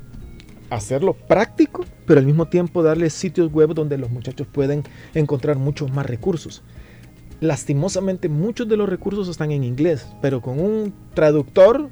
hacerlo 0.69 1.13
práctico, 1.13 1.83
pero 2.05 2.19
al 2.19 2.27
mismo 2.27 2.47
tiempo 2.47 2.83
darles 2.83 3.13
sitios 3.13 3.51
web 3.51 3.73
donde 3.73 3.97
los 3.97 4.11
muchachos 4.11 4.45
pueden 4.45 4.83
encontrar 5.15 5.57
muchos 5.57 5.91
más 5.91 6.05
recursos. 6.05 6.61
Lastimosamente 7.41 8.29
muchos 8.29 8.69
de 8.69 8.77
los 8.77 8.87
recursos 8.87 9.27
están 9.27 9.51
en 9.51 9.63
inglés, 9.63 10.07
pero 10.21 10.41
con 10.41 10.59
un 10.59 10.93
traductor 11.15 11.89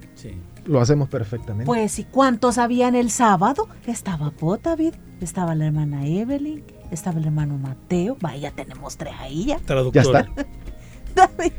lo 0.66 0.80
hacemos 0.80 1.10
perfectamente. 1.10 1.66
Pues, 1.66 1.98
¿y 1.98 2.04
cuántos 2.04 2.60
habían 2.60 2.94
el 2.94 3.10
sábado? 3.10 3.68
Estaba 3.88 4.32
David, 4.62 4.94
estaba 5.22 5.56
la 5.56 5.66
hermana 5.66 6.06
Evelyn, 6.06 6.64
estaba 6.94 7.20
el 7.20 7.26
hermano 7.26 7.58
Mateo. 7.58 8.18
Vaya, 8.22 8.52
tenemos 8.52 8.98
tres 8.98 9.14
ahí 9.20 9.46
ya. 9.46 9.60
Traductor. 9.60 10.28
David, 11.16 11.52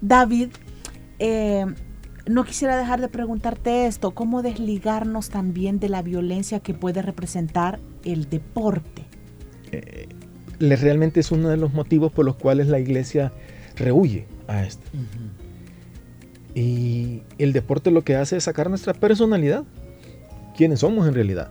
David 0.00 0.48
eh, 1.18 1.66
no 2.26 2.44
quisiera 2.44 2.76
dejar 2.76 3.00
de 3.00 3.08
preguntarte 3.08 3.86
esto, 3.86 4.12
¿cómo 4.12 4.42
desligarnos 4.42 5.30
también 5.30 5.78
de 5.78 5.88
la 5.88 6.02
violencia 6.02 6.60
que 6.60 6.74
puede 6.74 7.02
representar 7.02 7.78
el 8.04 8.28
deporte? 8.28 9.04
Eh, 9.72 10.08
realmente 10.58 11.20
es 11.20 11.30
uno 11.30 11.48
de 11.48 11.56
los 11.56 11.72
motivos 11.72 12.12
por 12.12 12.24
los 12.24 12.36
cuales 12.36 12.68
la 12.68 12.78
iglesia 12.78 13.32
rehuye 13.76 14.26
a 14.48 14.64
esto. 14.64 14.84
Y 16.54 17.22
el 17.38 17.52
deporte 17.52 17.90
lo 17.90 18.02
que 18.02 18.16
hace 18.16 18.38
es 18.38 18.44
sacar 18.44 18.70
nuestra 18.70 18.94
personalidad, 18.94 19.64
quiénes 20.56 20.80
somos 20.80 21.06
en 21.06 21.14
realidad. 21.14 21.50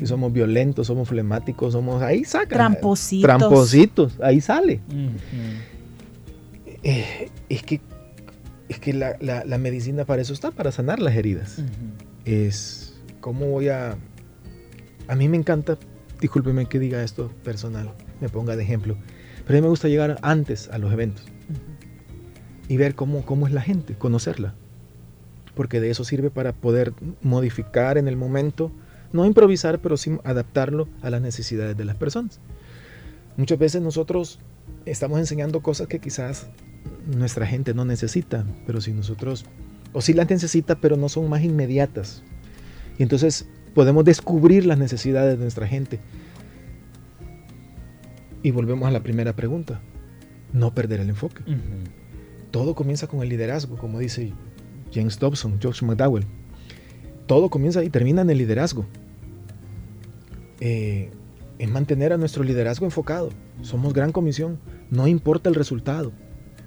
Y 0.00 0.06
somos 0.06 0.32
violentos, 0.32 0.86
somos 0.86 1.08
flemáticos, 1.08 1.72
somos 1.72 2.02
ahí 2.02 2.24
saca. 2.24 2.48
Trampositos. 2.48 3.22
Trampositos, 3.22 4.20
ahí 4.20 4.40
sale. 4.40 4.80
Eh, 6.82 7.30
es 7.48 7.62
que, 7.62 7.80
es 8.68 8.78
que 8.78 8.92
la, 8.92 9.16
la, 9.20 9.58
medicina 9.58 10.04
para 10.04 10.22
eso 10.22 10.32
está, 10.32 10.50
para 10.50 10.72
sanar 10.72 11.00
las 11.00 11.14
heridas. 11.14 11.62
Es 12.24 12.94
cómo 13.20 13.46
voy 13.46 13.68
a... 13.68 13.96
A 15.08 15.14
mí 15.14 15.28
me 15.28 15.36
encanta, 15.36 15.78
discúlpeme 16.20 16.66
que 16.66 16.78
diga 16.78 17.02
esto 17.02 17.30
personal, 17.42 17.90
me 18.20 18.28
ponga 18.28 18.56
de 18.56 18.62
ejemplo, 18.62 18.96
pero 19.46 19.58
a 19.58 19.60
mí 19.60 19.62
me 19.62 19.68
gusta 19.68 19.88
llegar 19.88 20.18
antes 20.22 20.68
a 20.70 20.78
los 20.78 20.92
eventos 20.92 21.26
y 22.68 22.76
ver 22.76 22.94
cómo, 22.94 23.24
cómo 23.24 23.46
es 23.46 23.52
la 23.52 23.60
gente, 23.60 23.94
conocerla. 23.94 24.54
Porque 25.54 25.80
de 25.80 25.90
eso 25.90 26.04
sirve 26.04 26.30
para 26.30 26.52
poder 26.52 26.92
modificar 27.22 27.98
en 27.98 28.08
el 28.08 28.16
momento, 28.16 28.72
no 29.14 29.24
improvisar, 29.24 29.80
pero 29.80 29.96
sí 29.96 30.18
adaptarlo 30.24 30.88
a 31.00 31.08
las 31.08 31.22
necesidades 31.22 31.76
de 31.76 31.84
las 31.84 31.96
personas. 31.96 32.40
Muchas 33.36 33.58
veces 33.58 33.80
nosotros 33.80 34.38
estamos 34.84 35.18
enseñando 35.18 35.62
cosas 35.62 35.88
que 35.88 35.98
quizás 35.98 36.46
nuestra 37.06 37.46
gente 37.46 37.72
no 37.72 37.84
necesita, 37.84 38.44
pero 38.66 38.80
si 38.80 38.92
nosotros, 38.92 39.46
o 39.92 40.02
si 40.02 40.12
las 40.12 40.28
necesita, 40.28 40.76
pero 40.76 40.96
no 40.96 41.08
son 41.08 41.28
más 41.28 41.42
inmediatas. 41.42 42.22
Y 42.98 43.02
entonces 43.02 43.48
podemos 43.74 44.04
descubrir 44.04 44.66
las 44.66 44.78
necesidades 44.78 45.38
de 45.38 45.42
nuestra 45.42 45.66
gente. 45.66 45.98
Y 48.42 48.50
volvemos 48.50 48.86
a 48.86 48.90
la 48.90 49.02
primera 49.02 49.34
pregunta, 49.34 49.80
no 50.52 50.74
perder 50.74 51.00
el 51.00 51.08
enfoque 51.08 51.42
todo 52.54 52.76
comienza 52.76 53.08
con 53.08 53.20
el 53.20 53.28
liderazgo, 53.28 53.76
como 53.76 53.98
dice 53.98 54.32
James 54.92 55.18
Dobson, 55.18 55.58
George 55.60 55.84
McDowell. 55.84 56.24
todo 57.26 57.50
comienza 57.50 57.82
y 57.82 57.90
termina 57.90 58.22
en 58.22 58.30
el 58.30 58.38
liderazgo. 58.38 58.86
Eh, 60.60 61.10
es 61.58 61.70
mantener 61.70 62.12
a 62.12 62.16
nuestro 62.16 62.42
liderazgo 62.42 62.86
enfocado. 62.86 63.30
Somos 63.62 63.92
gran 63.92 64.12
comisión. 64.12 64.58
No 64.90 65.06
importa 65.06 65.48
el 65.48 65.54
resultado. 65.54 66.12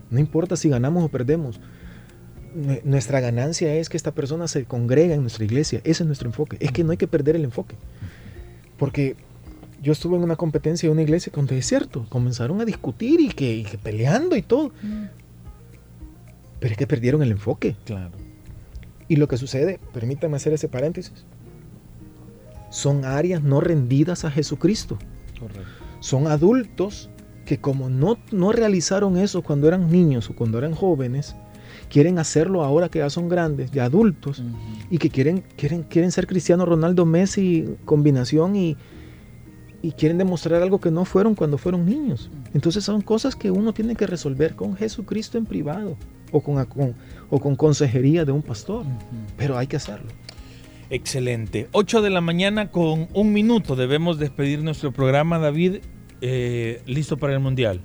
No 0.09 0.19
importa 0.19 0.55
si 0.55 0.69
ganamos 0.69 1.03
o 1.03 1.09
perdemos. 1.09 1.59
Nuestra 2.83 3.19
ganancia 3.19 3.75
es 3.75 3.89
que 3.89 3.97
esta 3.97 4.13
persona 4.13 4.47
se 4.47 4.65
congrega 4.65 5.13
en 5.13 5.21
nuestra 5.21 5.43
iglesia. 5.45 5.79
Ese 5.83 6.03
es 6.03 6.07
nuestro 6.07 6.29
enfoque. 6.29 6.57
Es 6.59 6.71
que 6.71 6.83
no 6.83 6.91
hay 6.91 6.97
que 6.97 7.07
perder 7.07 7.35
el 7.35 7.43
enfoque. 7.43 7.75
Porque 8.77 9.15
yo 9.81 9.91
estuve 9.91 10.15
en 10.15 10.23
una 10.23 10.35
competencia 10.35 10.87
de 10.87 10.93
una 10.93 11.03
iglesia 11.03 11.31
donde 11.35 11.57
es 11.57 11.67
cierto, 11.67 12.05
comenzaron 12.09 12.59
a 12.61 12.65
discutir 12.65 13.19
y 13.19 13.29
que, 13.29 13.57
y 13.57 13.63
que 13.63 13.77
peleando 13.77 14.35
y 14.35 14.41
todo. 14.41 14.71
Mm. 14.81 15.05
Pero 16.59 16.71
es 16.71 16.77
que 16.77 16.87
perdieron 16.87 17.21
el 17.21 17.31
enfoque. 17.31 17.75
Claro. 17.85 18.11
Y 19.07 19.17
lo 19.17 19.27
que 19.27 19.37
sucede, 19.37 19.79
permítanme 19.93 20.37
hacer 20.37 20.53
ese 20.53 20.67
paréntesis, 20.67 21.25
son 22.69 23.05
áreas 23.05 23.43
no 23.43 23.61
rendidas 23.61 24.25
a 24.25 24.31
Jesucristo. 24.31 24.97
Correcto. 25.39 25.63
Son 25.99 26.27
adultos 26.27 27.09
que 27.45 27.57
como 27.59 27.89
no, 27.89 28.17
no 28.31 28.51
realizaron 28.51 29.17
eso 29.17 29.41
cuando 29.41 29.67
eran 29.67 29.89
niños 29.89 30.29
o 30.29 30.35
cuando 30.35 30.57
eran 30.57 30.73
jóvenes, 30.73 31.35
quieren 31.89 32.19
hacerlo 32.19 32.63
ahora 32.63 32.89
que 32.89 32.99
ya 32.99 33.09
son 33.09 33.29
grandes, 33.29 33.71
ya 33.71 33.85
adultos, 33.85 34.43
y 34.89 34.97
que 34.97 35.09
quieren, 35.09 35.43
quieren, 35.55 35.83
quieren 35.83 36.11
ser 36.11 36.27
Cristiano 36.27 36.65
Ronaldo 36.65 37.05
Messi 37.05 37.77
combinación 37.85 38.55
y, 38.55 38.75
y 39.81 39.91
quieren 39.93 40.17
demostrar 40.17 40.61
algo 40.61 40.79
que 40.79 40.91
no 40.91 41.05
fueron 41.05 41.35
cuando 41.35 41.57
fueron 41.57 41.85
niños. 41.85 42.29
Entonces 42.53 42.83
son 42.83 43.01
cosas 43.01 43.35
que 43.35 43.49
uno 43.49 43.73
tiene 43.73 43.95
que 43.95 44.07
resolver 44.07 44.55
con 44.55 44.75
Jesucristo 44.75 45.37
en 45.37 45.45
privado 45.45 45.95
o 46.31 46.41
con, 46.41 46.57
o 47.29 47.39
con 47.39 47.55
consejería 47.55 48.25
de 48.25 48.33
un 48.33 48.41
pastor, 48.41 48.85
pero 49.37 49.57
hay 49.57 49.67
que 49.67 49.77
hacerlo. 49.77 50.09
Excelente. 50.89 51.67
8 51.71 52.01
de 52.01 52.09
la 52.09 52.21
mañana 52.21 52.71
con 52.71 53.07
un 53.13 53.33
minuto 53.33 53.75
debemos 53.75 54.19
despedir 54.19 54.63
nuestro 54.63 54.91
programa, 54.91 55.37
David. 55.37 55.77
Eh, 56.21 56.81
¿Listo 56.85 57.17
para 57.17 57.33
el 57.33 57.39
Mundial? 57.39 57.81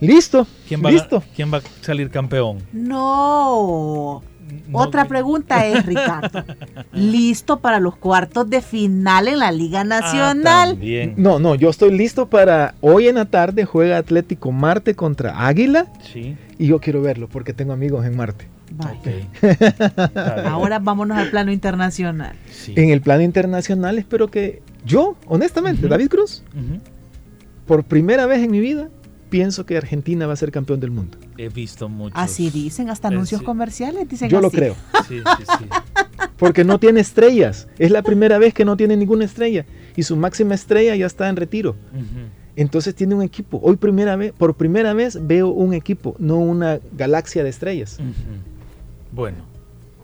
Listo. 0.00 0.46
¿Quién 0.66 0.84
va, 0.84 0.90
listo. 0.90 1.22
¿Quién 1.34 1.52
va 1.52 1.58
a 1.58 1.62
salir 1.82 2.10
campeón? 2.10 2.58
No. 2.72 4.22
Otra 4.72 5.06
pregunta 5.06 5.66
es, 5.66 5.84
Ricardo. 5.84 6.44
¿Listo 6.92 7.60
para 7.60 7.80
los 7.80 7.96
cuartos 7.96 8.48
de 8.48 8.62
final 8.62 9.28
en 9.28 9.40
la 9.40 9.52
Liga 9.52 9.80
ah, 9.80 9.84
Nacional? 9.84 10.78
no, 11.16 11.38
no, 11.38 11.54
yo 11.54 11.70
estoy 11.70 11.96
listo 11.96 12.28
para 12.28 12.74
hoy 12.80 13.08
en 13.08 13.16
la 13.16 13.26
tarde 13.26 13.64
juega 13.64 13.98
Atlético 13.98 14.52
Marte 14.52 14.94
contra 14.94 15.46
Águila. 15.46 15.86
Sí. 16.00 16.36
Y 16.58 16.66
yo 16.66 16.80
quiero 16.80 17.02
verlo 17.02 17.28
porque 17.28 17.52
tengo 17.52 17.72
amigos 17.72 18.06
en 18.06 18.16
Marte. 18.16 18.46
Ahora 20.46 20.78
vámonos 20.78 21.18
al 21.18 21.30
plano 21.30 21.52
internacional. 21.52 22.34
En 22.68 22.90
el 22.90 23.00
plano 23.00 23.22
internacional 23.22 23.98
espero 23.98 24.30
que 24.30 24.62
yo, 24.84 25.16
honestamente, 25.26 25.88
David 25.88 26.08
Cruz, 26.08 26.42
por 27.66 27.84
primera 27.84 28.26
vez 28.26 28.42
en 28.42 28.50
mi 28.50 28.60
vida, 28.60 28.88
pienso 29.28 29.66
que 29.66 29.76
Argentina 29.76 30.26
va 30.26 30.32
a 30.32 30.36
ser 30.36 30.50
campeón 30.50 30.80
del 30.80 30.90
mundo. 30.90 31.18
He 31.36 31.48
visto 31.48 31.88
mucho. 31.88 32.16
Así 32.16 32.50
dicen, 32.50 32.90
hasta 32.90 33.08
anuncios 33.08 33.42
comerciales 33.42 34.08
dicen 34.08 34.30
Yo 34.30 34.40
lo 34.40 34.50
creo. 34.50 34.74
Sí, 35.06 35.18
sí, 35.18 35.44
sí. 35.58 35.64
Porque 36.38 36.64
no 36.64 36.78
tiene 36.78 37.00
estrellas. 37.00 37.68
Es 37.78 37.90
la 37.90 38.02
primera 38.02 38.38
vez 38.38 38.54
que 38.54 38.64
no 38.64 38.76
tiene 38.76 38.96
ninguna 38.96 39.24
estrella. 39.24 39.66
Y 39.96 40.04
su 40.04 40.16
máxima 40.16 40.54
estrella 40.54 40.94
ya 40.94 41.06
está 41.06 41.28
en 41.28 41.36
retiro. 41.36 41.76
Entonces 42.56 42.94
tiene 42.94 43.14
un 43.14 43.22
equipo. 43.22 43.60
Hoy 43.62 43.76
primera 43.76 44.16
vez, 44.16 44.32
por 44.32 44.56
primera 44.56 44.94
vez 44.94 45.18
veo 45.26 45.48
un 45.48 45.74
equipo, 45.74 46.16
no 46.18 46.38
una 46.38 46.80
galaxia 46.92 47.42
de 47.44 47.50
estrellas. 47.50 47.98
Bueno. 49.12 49.46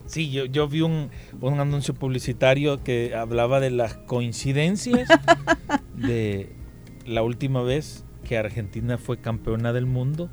Sí, 0.06 0.30
yo, 0.30 0.44
yo 0.44 0.68
vi 0.68 0.82
un, 0.82 1.10
un, 1.40 1.60
anuncio 1.60 1.94
publicitario 1.94 2.82
que 2.82 3.14
hablaba 3.14 3.58
de 3.58 3.70
las 3.70 3.94
coincidencias 3.94 5.08
de 5.96 6.54
la 7.06 7.22
última 7.22 7.62
vez 7.62 8.04
que 8.22 8.36
Argentina 8.36 8.98
fue 8.98 9.18
campeona 9.18 9.72
del 9.72 9.86
mundo 9.86 10.30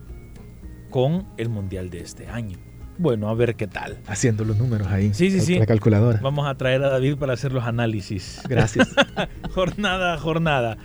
con 0.89 1.25
el 1.37 1.49
Mundial 1.49 1.89
de 1.89 2.01
este 2.01 2.27
año. 2.27 2.57
Bueno, 2.97 3.29
a 3.29 3.33
ver 3.33 3.55
qué 3.55 3.65
tal. 3.67 3.97
Haciendo 4.05 4.45
los 4.45 4.57
números 4.57 4.87
ahí. 4.87 5.13
Sí, 5.13 5.31
sí, 5.31 5.39
sí. 5.41 5.57
La 5.57 5.65
calculadora. 5.65 6.19
Vamos 6.21 6.47
a 6.47 6.55
traer 6.55 6.83
a 6.83 6.89
David 6.89 7.15
para 7.15 7.33
hacer 7.33 7.51
los 7.51 7.63
análisis. 7.63 8.41
Gracias. 8.47 8.89
jornada 9.55 10.17
jornada. 10.17 10.77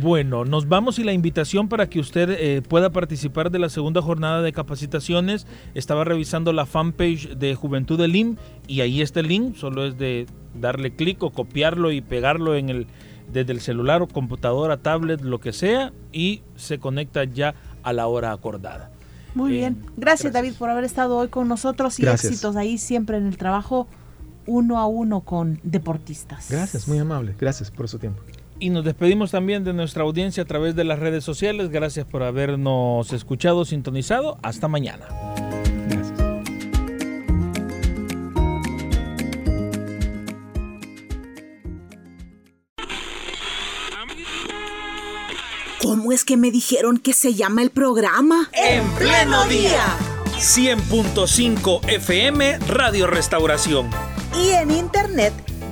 Bueno, 0.00 0.44
nos 0.44 0.68
vamos 0.68 0.98
y 0.98 1.04
la 1.04 1.12
invitación 1.12 1.68
para 1.68 1.88
que 1.88 2.00
usted 2.00 2.30
eh, 2.30 2.62
pueda 2.62 2.90
participar 2.90 3.50
de 3.50 3.58
la 3.58 3.68
segunda 3.68 4.02
jornada 4.02 4.42
de 4.42 4.52
capacitaciones. 4.52 5.46
Estaba 5.74 6.04
revisando 6.04 6.52
la 6.52 6.66
fanpage 6.66 7.36
de 7.36 7.54
Juventud 7.54 7.98
del 7.98 8.16
IM 8.16 8.36
y 8.66 8.80
ahí 8.80 9.00
está 9.00 9.20
el 9.20 9.28
link. 9.28 9.56
Solo 9.56 9.86
es 9.86 9.96
de 9.96 10.26
darle 10.54 10.94
clic 10.94 11.22
o 11.22 11.30
copiarlo 11.30 11.92
y 11.92 12.00
pegarlo 12.00 12.56
en 12.56 12.68
el, 12.68 12.86
desde 13.32 13.52
el 13.52 13.60
celular 13.60 14.02
o 14.02 14.08
computadora, 14.08 14.78
tablet, 14.78 15.20
lo 15.20 15.38
que 15.40 15.52
sea, 15.52 15.92
y 16.12 16.42
se 16.56 16.78
conecta 16.78 17.24
ya 17.24 17.54
a 17.82 17.92
la 17.92 18.06
hora 18.06 18.32
acordada. 18.32 18.90
Muy 19.34 19.52
bien. 19.52 19.74
Gracias, 19.74 19.96
gracias, 19.96 20.32
David 20.32 20.52
por 20.58 20.70
haber 20.70 20.84
estado 20.84 21.16
hoy 21.16 21.28
con 21.28 21.46
nosotros 21.46 22.00
y 22.00 22.06
éxitos 22.06 22.56
ahí 22.56 22.78
siempre 22.78 23.18
en 23.18 23.26
el 23.26 23.36
trabajo 23.36 23.86
uno 24.46 24.78
a 24.78 24.86
uno 24.86 25.20
con 25.20 25.60
deportistas. 25.62 26.48
Gracias, 26.50 26.88
muy 26.88 26.98
amable. 26.98 27.34
Gracias 27.38 27.70
por 27.70 27.88
su 27.88 27.98
tiempo. 27.98 28.22
Y 28.58 28.70
nos 28.70 28.84
despedimos 28.84 29.30
también 29.30 29.64
de 29.64 29.72
nuestra 29.72 30.02
audiencia 30.02 30.42
a 30.42 30.46
través 30.46 30.74
de 30.74 30.84
las 30.84 30.98
redes 30.98 31.24
sociales. 31.24 31.68
Gracias 31.70 32.06
por 32.06 32.22
habernos 32.22 33.12
escuchado, 33.12 33.64
sintonizado. 33.64 34.38
Hasta 34.42 34.68
mañana. 34.68 35.06
Gracias. 35.88 36.26
¿Cómo 45.82 46.12
es 46.12 46.24
que 46.24 46.36
me 46.36 46.50
dijeron 46.50 46.98
que 46.98 47.12
se 47.12 47.34
llama 47.34 47.62
el 47.62 47.70
programa? 47.70 48.50
En 48.54 48.88
pleno 48.92 49.44
día. 49.46 49.84
100.5 50.38 51.88
FM 51.88 52.58
Radio 52.68 53.06
Restauración. 53.06 53.88
Y 54.38 54.50
en 54.50 54.70
internet 54.70 55.32